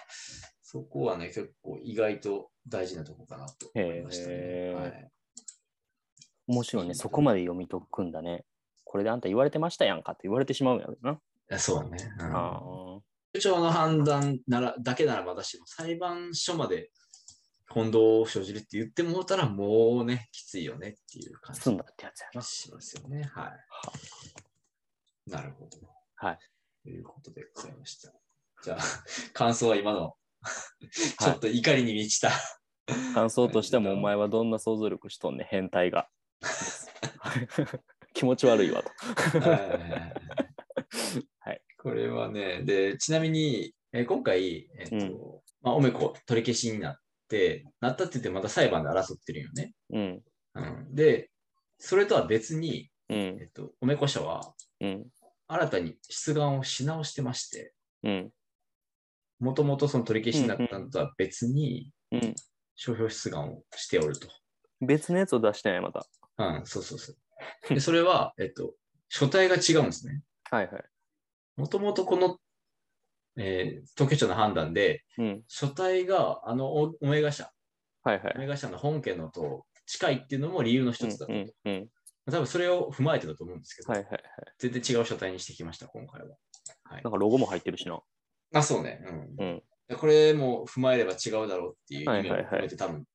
[0.62, 5.10] そこはね、結構意外と大事なとこかなと思いましたね。
[6.50, 6.96] 面白いね。
[6.96, 8.44] そこまで読み解くんだね。
[8.84, 11.60] これであんた言われてましたやんかって言われてしまうんやけどな。
[11.60, 11.98] そうね。
[12.20, 12.62] うんあ
[13.32, 16.90] 部長の判断ならだけならまだしも、裁判所まで
[17.70, 21.40] 本堂を生じるって言ってもうたら、もうね、きついよねっていうあ。
[21.46, 22.42] 感じ済んだってやつやな。
[22.42, 23.30] しますよね。
[23.32, 23.52] は
[25.28, 25.30] い。
[25.30, 25.78] なるほど。
[26.16, 26.40] はい。
[26.82, 28.12] ということでございました。
[28.64, 28.84] じゃあ、
[29.34, 30.16] 感想は今の、
[30.90, 32.32] ちょっと怒りに満ちた。
[33.14, 36.10] 感想としてもお前はどんな想像力しとんねん変態が。
[38.14, 38.90] 気持ち悪いわと。
[39.40, 39.54] は
[41.54, 45.18] いこれはね、で、ちなみに、えー今回、えっとうん
[45.62, 46.96] まあ、おめこ取り消しになっ
[47.30, 49.74] て、なったって言ってまた裁判で争ってるよね。
[49.92, 50.22] うん。
[50.56, 51.30] うん、で、
[51.78, 53.48] それとは別に、うんえ。
[53.50, 55.08] っと、おめこ社はうん。
[55.48, 57.74] 新たに出願をし直してまして、
[58.04, 58.30] うん。
[59.40, 62.36] もともとその取り消しになったのとは別に、うん。
[62.76, 64.28] 商標出願をしておると。
[64.82, 66.06] 別のやつを出してない、また。
[66.40, 67.16] うん、そうそうそう。
[67.74, 68.74] で、それは、えっと、
[69.10, 70.24] 書体が違うんですね。
[70.50, 70.84] はいはい。
[71.58, 72.40] もともとこの、
[73.38, 75.44] えー、東京庁の判断で、うん。
[75.48, 77.52] 書体があのオオメガ社、
[78.04, 78.40] はいはいオ。
[78.40, 81.34] メガ社の本家のと近いっていうのも理由の一つだと。
[81.34, 81.54] うん。
[81.66, 81.90] うん。
[82.26, 84.24] 多分それを踏まえてだと思うんですけど、はいはいはい。
[84.58, 86.38] 全然違う書体にしてきました、今回は。
[86.84, 88.00] はいなんかロゴも入ってるしな。
[88.54, 89.04] あ、そうね。
[89.06, 89.64] うんうん。
[89.88, 93.06] でこれも踏まえれば違うだろうっていう意味をはいはいはい込めて、多分、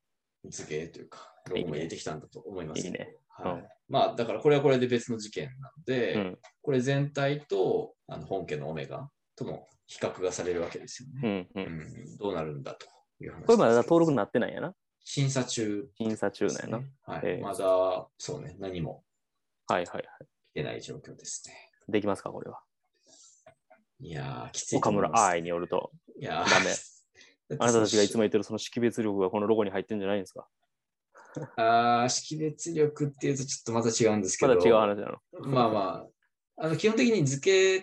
[0.47, 6.39] 図形というか、ロゴも入れてきたんだと思いますいいねはいうんまあ、だからこれはこれで別の事件なので、うん。
[6.63, 11.41] これ全体とあの本家のオメガとの比較がされるわけですようね。
[11.41, 11.41] ん。
[11.43, 11.49] う。
[11.55, 11.65] うん
[12.15, 12.87] んどうなるんだと
[13.21, 14.75] いう話これまだ登録になってないんやな。
[15.05, 16.79] 審査中審査中なんやな。
[16.79, 16.91] ね。
[17.03, 19.05] はいええまだ、そうね、何も
[19.67, 20.05] はいはいはい。
[20.53, 21.55] 来てない状況ですね。
[21.89, 22.61] できますか、これは。
[24.01, 24.93] いやー、きついと岡。
[24.93, 25.93] 村愛によると。
[26.19, 26.71] いやーダメ
[27.61, 28.23] あなたたちがいつもも。
[28.23, 30.49] 言ってるその識別力がこのロゴに入ってるんじゃないんですか
[31.57, 34.55] あー識別力っていうとちょっとまた違うんですけど。
[34.55, 35.19] まだ違う話なの。
[35.49, 36.07] まあま
[36.59, 37.81] あ、あの基本的に図形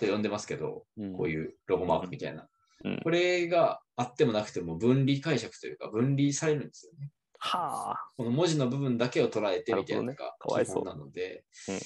[0.00, 2.48] と呼んでますけど、うんこういうロゴマークみたいな。
[2.84, 7.10] うんこれがあってもなくても分離解釈というか分離されるんですよね。
[7.38, 8.10] はあ。
[8.16, 11.78] この文字の部分だけを捉えてみたいなのがほどねかわいそう基本なので、うん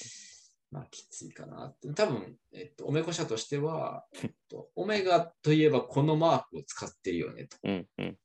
[0.72, 1.88] まあきついかなって。
[1.92, 7.58] 多分、えっと、おめこ社としては、 えっと、オメガといえばこのマークを使ってるよねと。
[7.62, 8.18] うんうん。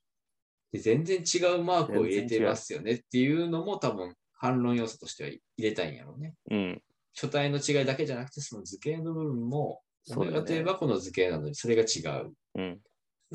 [0.71, 6.35] で全然違うマークを入れてますよねっていうのも多分反論要素としては入れたいんやろうね。
[6.51, 6.81] うん。
[7.13, 12.31] 書体の違いだけじゃなくて、その図形の部分も、そうだねガといえばこの図形なのに、それが違う。
[12.55, 12.79] うん。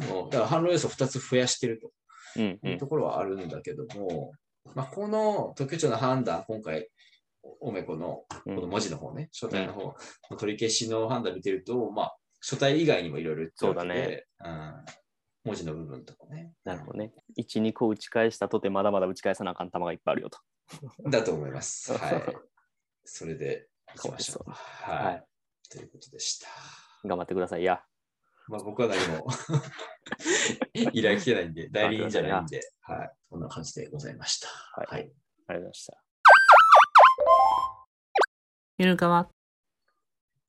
[0.08, 1.80] もうだから反論要素を2つ増やしてる
[2.36, 2.58] うん。
[2.58, 4.32] というところはあるんだけども、
[4.74, 6.88] まあ、この特許庁の判断、今回、
[7.60, 9.96] おめこのこうんの文字の方ね、書体の方
[10.30, 14.84] の取り消しの判断見てると、まあ、書体以外にもいろいろ言ってるわけで、うん、
[15.44, 16.52] 文字の部分とかね。
[16.64, 17.12] なるほどね。
[17.38, 20.38] 1、2個打ち返したとてまだまだ打ち返さなあかん球がいっぱいあるよと。
[21.10, 21.92] だと思います。
[21.98, 22.22] はい。
[23.04, 24.50] それでいきましょう。
[24.50, 25.04] はい。
[25.06, 25.24] はい
[25.72, 26.48] ということでした。
[27.08, 27.82] 頑張ってくださいや。
[28.46, 29.26] まあ僕は何も
[30.92, 33.12] 依頼来てないんで、代理人じゃないんで、はい。
[33.30, 34.48] こんな感じでございました。
[34.48, 35.00] はいはい。
[35.00, 35.16] ありがとう
[35.46, 36.04] ございました。
[38.76, 39.30] ゆるかわ。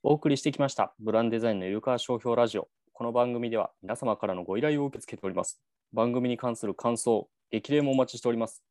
[0.02, 0.94] お送りしてきました。
[1.00, 2.70] ブランデザインのゆるかわ商標ラジオ。
[2.96, 5.60] この番組では皆様からのご依頼を受け付けております。
[5.94, 8.62] 番組に関する感想、激励もお待ちしております。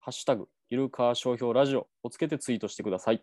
[0.00, 3.22] ハッシュタグ、ゆるかわ商標ラジオをつけてツイートしてください。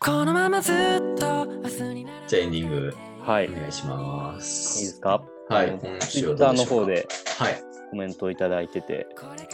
[0.00, 0.74] このままずっ
[1.16, 2.92] と明日にならじゃあエンディング
[3.22, 3.48] はい。
[3.48, 4.80] お願いします。
[4.80, 5.22] いいですか？
[5.48, 7.08] はいツイッター週はどうでしょうかの方で
[7.38, 7.62] はい。
[7.90, 9.06] コメントをいただいてて、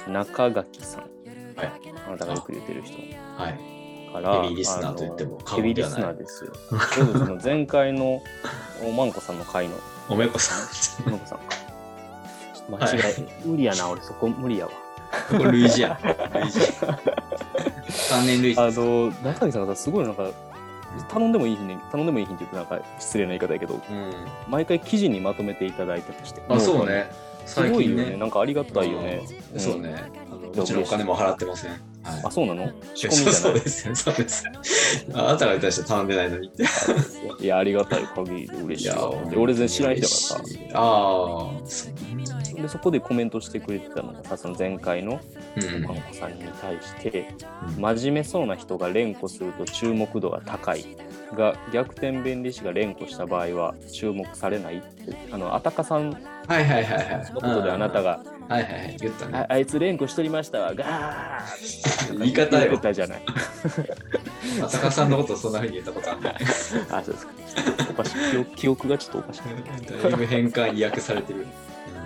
[0.08, 1.02] 中垣さん。
[1.02, 1.72] はい。
[2.06, 2.96] あなたがよく言ってる人
[3.36, 4.12] はい。
[4.14, 4.42] から。
[4.44, 6.54] ヘビーリスナーと言ってもあの過ヘビーリスナーですよ。
[6.94, 7.38] そうですね。
[7.44, 8.22] 前回の
[8.82, 9.74] おまんこさんの回の
[10.08, 11.10] おめこさん。
[11.10, 11.44] まんこさんか。
[12.68, 14.72] 間違え、無理やな、俺そこ無理やわ。
[15.28, 15.98] これ類似やん。
[16.38, 16.52] 類似。
[17.90, 18.70] 三年類似あ。
[18.72, 20.30] の、中垣さんがすごいなんか、
[21.08, 23.80] 頼んでもいい日に、頼んでもいい日って言ってなんか失礼な言い方やけど、うん。
[24.48, 26.42] 毎回記事にまとめていただいてまして。
[26.48, 27.10] あ、そうね。
[27.44, 28.10] すごいよね。
[28.10, 28.16] ね。
[28.16, 29.22] なんかありがたいよね。
[29.54, 30.10] うんそうね。
[30.54, 31.72] もちろんお金も払ってません。
[32.06, 32.70] はいあ、そうなの？
[32.94, 33.34] 仕込そうみじゃない？
[33.34, 33.94] そうですね。
[33.94, 34.44] そうです。
[35.14, 36.64] あなたが対して頼んでないのにって。
[37.42, 39.12] いや、ありがたい限りで嬉しいわ。
[39.12, 40.56] ーで俺全然知らない人だからさ。
[40.74, 41.50] あ
[42.56, 42.62] あ。
[42.62, 45.20] で、そこでコメントしてくれてたのがさ、その前回の
[45.56, 47.34] うんマンコさんに対して、
[47.76, 50.84] うん真面目そうな人が連呼すると注目度が高い
[51.36, 57.32] が、逆転弁理士が連呼した場合は注目されないって、あの、あたかさんのはいはいはいはい。
[57.34, 58.96] ことであなたが、はいはいはい。
[58.98, 59.38] 言ったね。
[59.38, 63.22] ああいつ連呼しとりましたわ、ガーッ 言い方よ言ってたじゃない。
[64.60, 66.34] まさかさんのことそんなふうに言ったことあるね。
[66.90, 67.32] あ、そうですか。
[67.90, 68.56] おかしい記憶。
[68.56, 70.02] 記憶がちょっとおかしい。
[70.02, 71.46] だいぶ変換意訳されてる。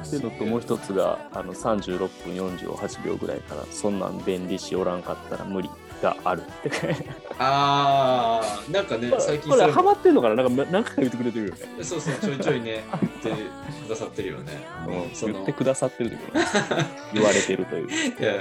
[0.07, 5.69] っていうのともう一つがあの36分48秒ぐらいからそんなん便利しおらんかったら無理
[6.03, 6.97] があるって。
[7.39, 10.35] ああ、なんかね、最近これハマってんのかな？
[10.35, 12.85] なんか何回か言ってくれてるよね、そうそう、ちょいちょいね、
[13.23, 13.43] 言って
[13.87, 14.53] くださってるよね。
[14.87, 16.41] うん、言ってくださってるというか
[17.15, 17.89] 言われてるという。
[17.89, 18.35] いや、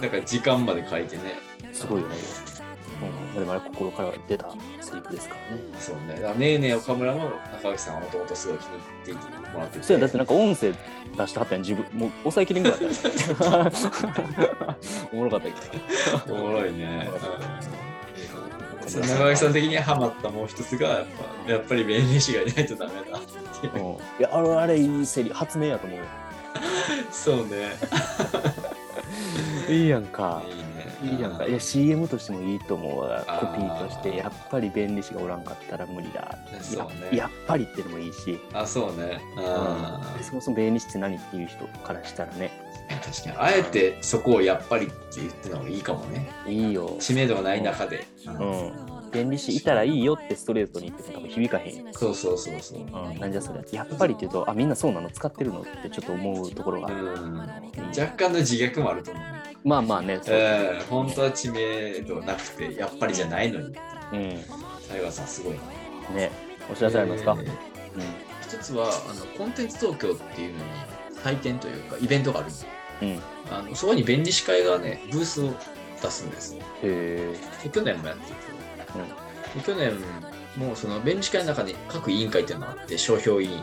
[0.00, 1.40] なんか時間まで書いてね。
[1.72, 2.14] すごいよね、
[3.38, 6.14] うん、でもあれ心から出たセリフですからねそうね。
[6.14, 9.84] だからねえねえ岡村も中垣さんはもともとすごい気に入っていてもらってて。
[9.84, 14.76] そうやだってなんか音声出してはったやん自分もう抑えきれんぐらいだったよ
[15.12, 17.10] おもろかったけどおもろいね。
[18.88, 21.06] 中垣さん的にハマったもう一つが、やっ
[21.46, 23.72] ぱ、やっぱり弁理士がいないとダメだっていう。
[23.74, 26.04] うん、いやあれあれいいセリフ発明やと思うよ
[27.10, 27.76] そうね。
[29.68, 30.67] いいやんかいいね。
[31.02, 31.46] いいやんか。
[31.46, 33.24] いや、CM としてもいいと思うわ。
[33.40, 36.36] コピーとして、やっぱり便利士がおらんかったら無理だ。
[37.10, 39.20] ねややっぱりってのもいいし、あ、そうね。
[39.36, 43.36] あでそもそも便利士って何っていう人からしたらね、ー確かに。
[43.36, 46.30] あえてそこをやっぱりって言ってのもいいかもね。
[46.46, 46.96] いいよ。
[46.98, 48.06] 知名度がない中で。
[48.26, 48.72] ううん。
[49.10, 51.92] 便利士いたらいいよってストレートに言っても多分響かへんよ。
[51.92, 52.80] そうそうそうそう。
[52.80, 53.64] うん、なんじゃそれ。
[53.72, 56.88] やっぱりって言うと、あ、みんなそうなの使ってるのってちょっと思うところが。
[56.88, 57.38] うん
[57.98, 59.24] 若干の自虐もあると思う。
[59.64, 60.34] まあまあね、そう。
[60.34, 63.66] えー、本当は知名度なくて、やっぱりじゃないのに。
[63.66, 63.74] うん。
[64.88, 66.14] タイガーさんすごいな。
[66.14, 66.30] ね、
[66.70, 67.78] お知らせありますか、えー
[68.48, 70.70] 一つはあのコンテンツ東京っていうのに
[71.22, 72.68] 祭典というかイベントがあるんですよ
[73.02, 73.08] うん。
[73.08, 73.14] うん。
[73.16, 75.52] へあのそこに弁理士会がねブースを
[76.00, 77.34] 出すんですえ。
[77.62, 78.42] で去年もやっていて、
[79.58, 79.92] で去年
[80.56, 83.60] もその弁理士会の中に各委員会っていうのがあって商標委員うん。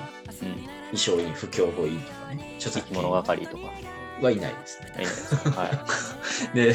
[0.92, 3.64] 衣装委員不協法委員とかね著作生き物係とか。
[4.22, 5.68] はいないですねいいんですかは
[6.54, 6.56] い。
[6.56, 6.74] で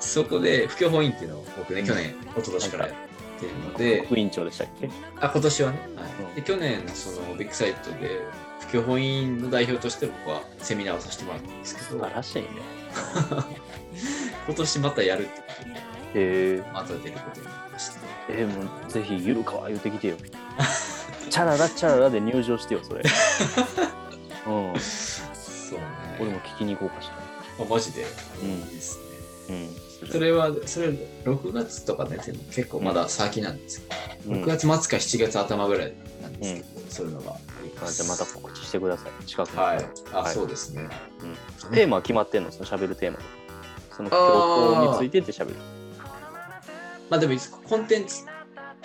[0.00, 4.88] そこで不協法委員っていうのを僕ね去年一昨年からやってるので、副委員長でしたっけ？
[5.20, 8.20] あ今年はね、はいうんで去年そのビッグサイトで
[8.60, 12.48] 不協法委員の代表として僕はセミナーをさせてもらったんですけ素ど晴らしいね。
[14.46, 15.74] 今年またやるってことでへ
[16.14, 16.62] え。
[16.72, 20.16] また出ることになりましたえー、もうぜひゆるかわ言うてきてよ。
[21.30, 23.02] チャララチャララで入場してよ、それ。
[24.46, 24.72] うん。
[26.20, 27.10] 俺も聞きに行こうかし
[27.58, 28.04] あマジで、
[28.42, 28.48] うん。
[28.48, 28.98] いいです
[29.48, 29.68] ね。
[30.02, 30.12] ら。
[30.12, 30.88] それはそれ
[31.24, 33.84] 6月とかねでも結構まだ先なんですよ、
[34.28, 34.44] うん。
[34.44, 37.36] 6月末か7月頭ぐらいなんですけど、そういうのが。
[37.92, 39.24] じゃあまた告知してください。
[39.24, 39.58] 近くに。
[39.58, 39.88] はい。
[40.12, 40.34] あ、はい。
[40.34, 40.88] そうですね、
[41.72, 42.50] テーマは決まってんの？
[42.50, 43.18] その喋るテーマ。
[43.18, 43.28] とか。
[43.96, 45.54] その教皇についてって喋る。
[47.10, 48.24] まあでもコンテンツ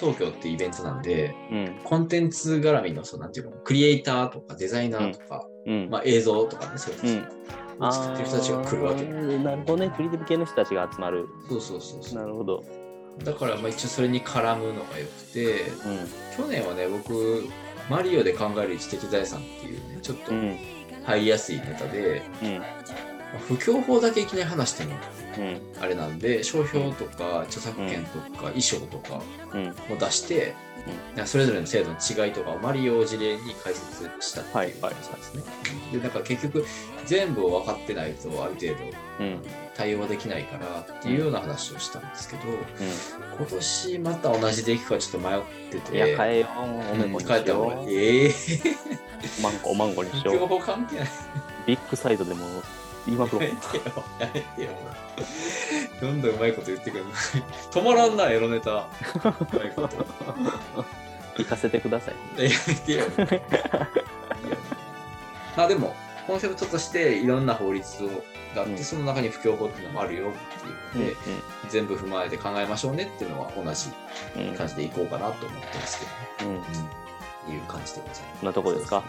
[0.02, 1.80] 東京ってイベントなんでうん。
[1.84, 5.90] コンテンツ絡みのそうなんていうのクリエイターとかデザイナーとか、うん。
[5.90, 7.28] まあ、映像とかねそういううん。
[7.80, 9.92] の作ってる人たちが来るわけ、ーなるほどね。
[9.96, 11.28] クリエイティブ系の人たちが集まる。
[11.48, 12.64] そうそうそうそうなるほど。
[13.24, 15.68] だからまあ一応それに絡むのがよくてう
[16.36, 17.48] 去年はね僕
[17.90, 20.32] マリオで考える知的財産っていうねちょっと。
[21.04, 22.22] 入りやすいネタで、
[23.48, 24.96] 不協法だけいきなり話しても
[25.38, 25.62] うん。
[25.82, 29.22] あれなんで商標とか著作権とか衣装とか
[29.54, 29.70] うん。
[29.94, 30.54] を出して、
[31.26, 35.44] それぞれの制度の違いとかをマリオを事例に解説したっていうはいはい話なんですね。
[35.94, 36.66] でなんか結局
[37.06, 38.74] 全部を分かってないとある程度
[39.20, 39.42] うん。
[39.76, 42.56] 対応はできないからっていうような話をしたんですけど、う
[43.38, 45.82] 今年また同じでいくかちょっと迷ってん。
[45.82, 45.96] て。
[45.96, 46.92] いや、変えよう。
[46.92, 47.90] おめうんこにしよう。
[47.90, 48.34] ええ
[49.40, 50.48] おマンコ、おマンコにしよう。
[50.48, 51.08] 報関係ない。
[51.68, 52.46] ビッグサイトでも
[53.06, 53.56] 言いまくろうやめ。
[53.60, 53.84] てよ。
[54.20, 54.70] やめてよ。
[56.02, 57.06] どんどんうまいこと言ってくる。
[57.72, 58.72] 止まらんな、エロネタ。
[58.72, 58.86] う
[59.24, 60.06] まいこと。
[61.36, 62.44] 聞かせてください。
[62.44, 63.06] やめてよ。
[65.58, 65.96] まあでも、
[66.28, 68.10] コンセプトとしていろんな法律を
[68.56, 70.34] があって、うんその中に不協法っていうのもあるよっ
[70.94, 71.16] ていうので、
[71.70, 73.90] 全部踏まえて考えましょうねっていうのは同じ
[74.36, 76.00] うんうん感じでいこうかなと思ってます
[76.38, 76.62] けど、うんね
[77.48, 78.40] うん、いう感じでございます。
[78.40, 79.04] そんなとこですか？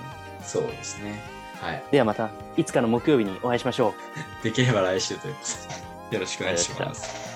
[0.44, 1.20] そうですね。
[1.62, 1.84] はい。
[1.92, 3.94] ではまたいつかの木曜日にお会いしましょ
[4.40, 4.42] う。
[4.42, 7.31] できれば来週ということで、よろしくお願いします。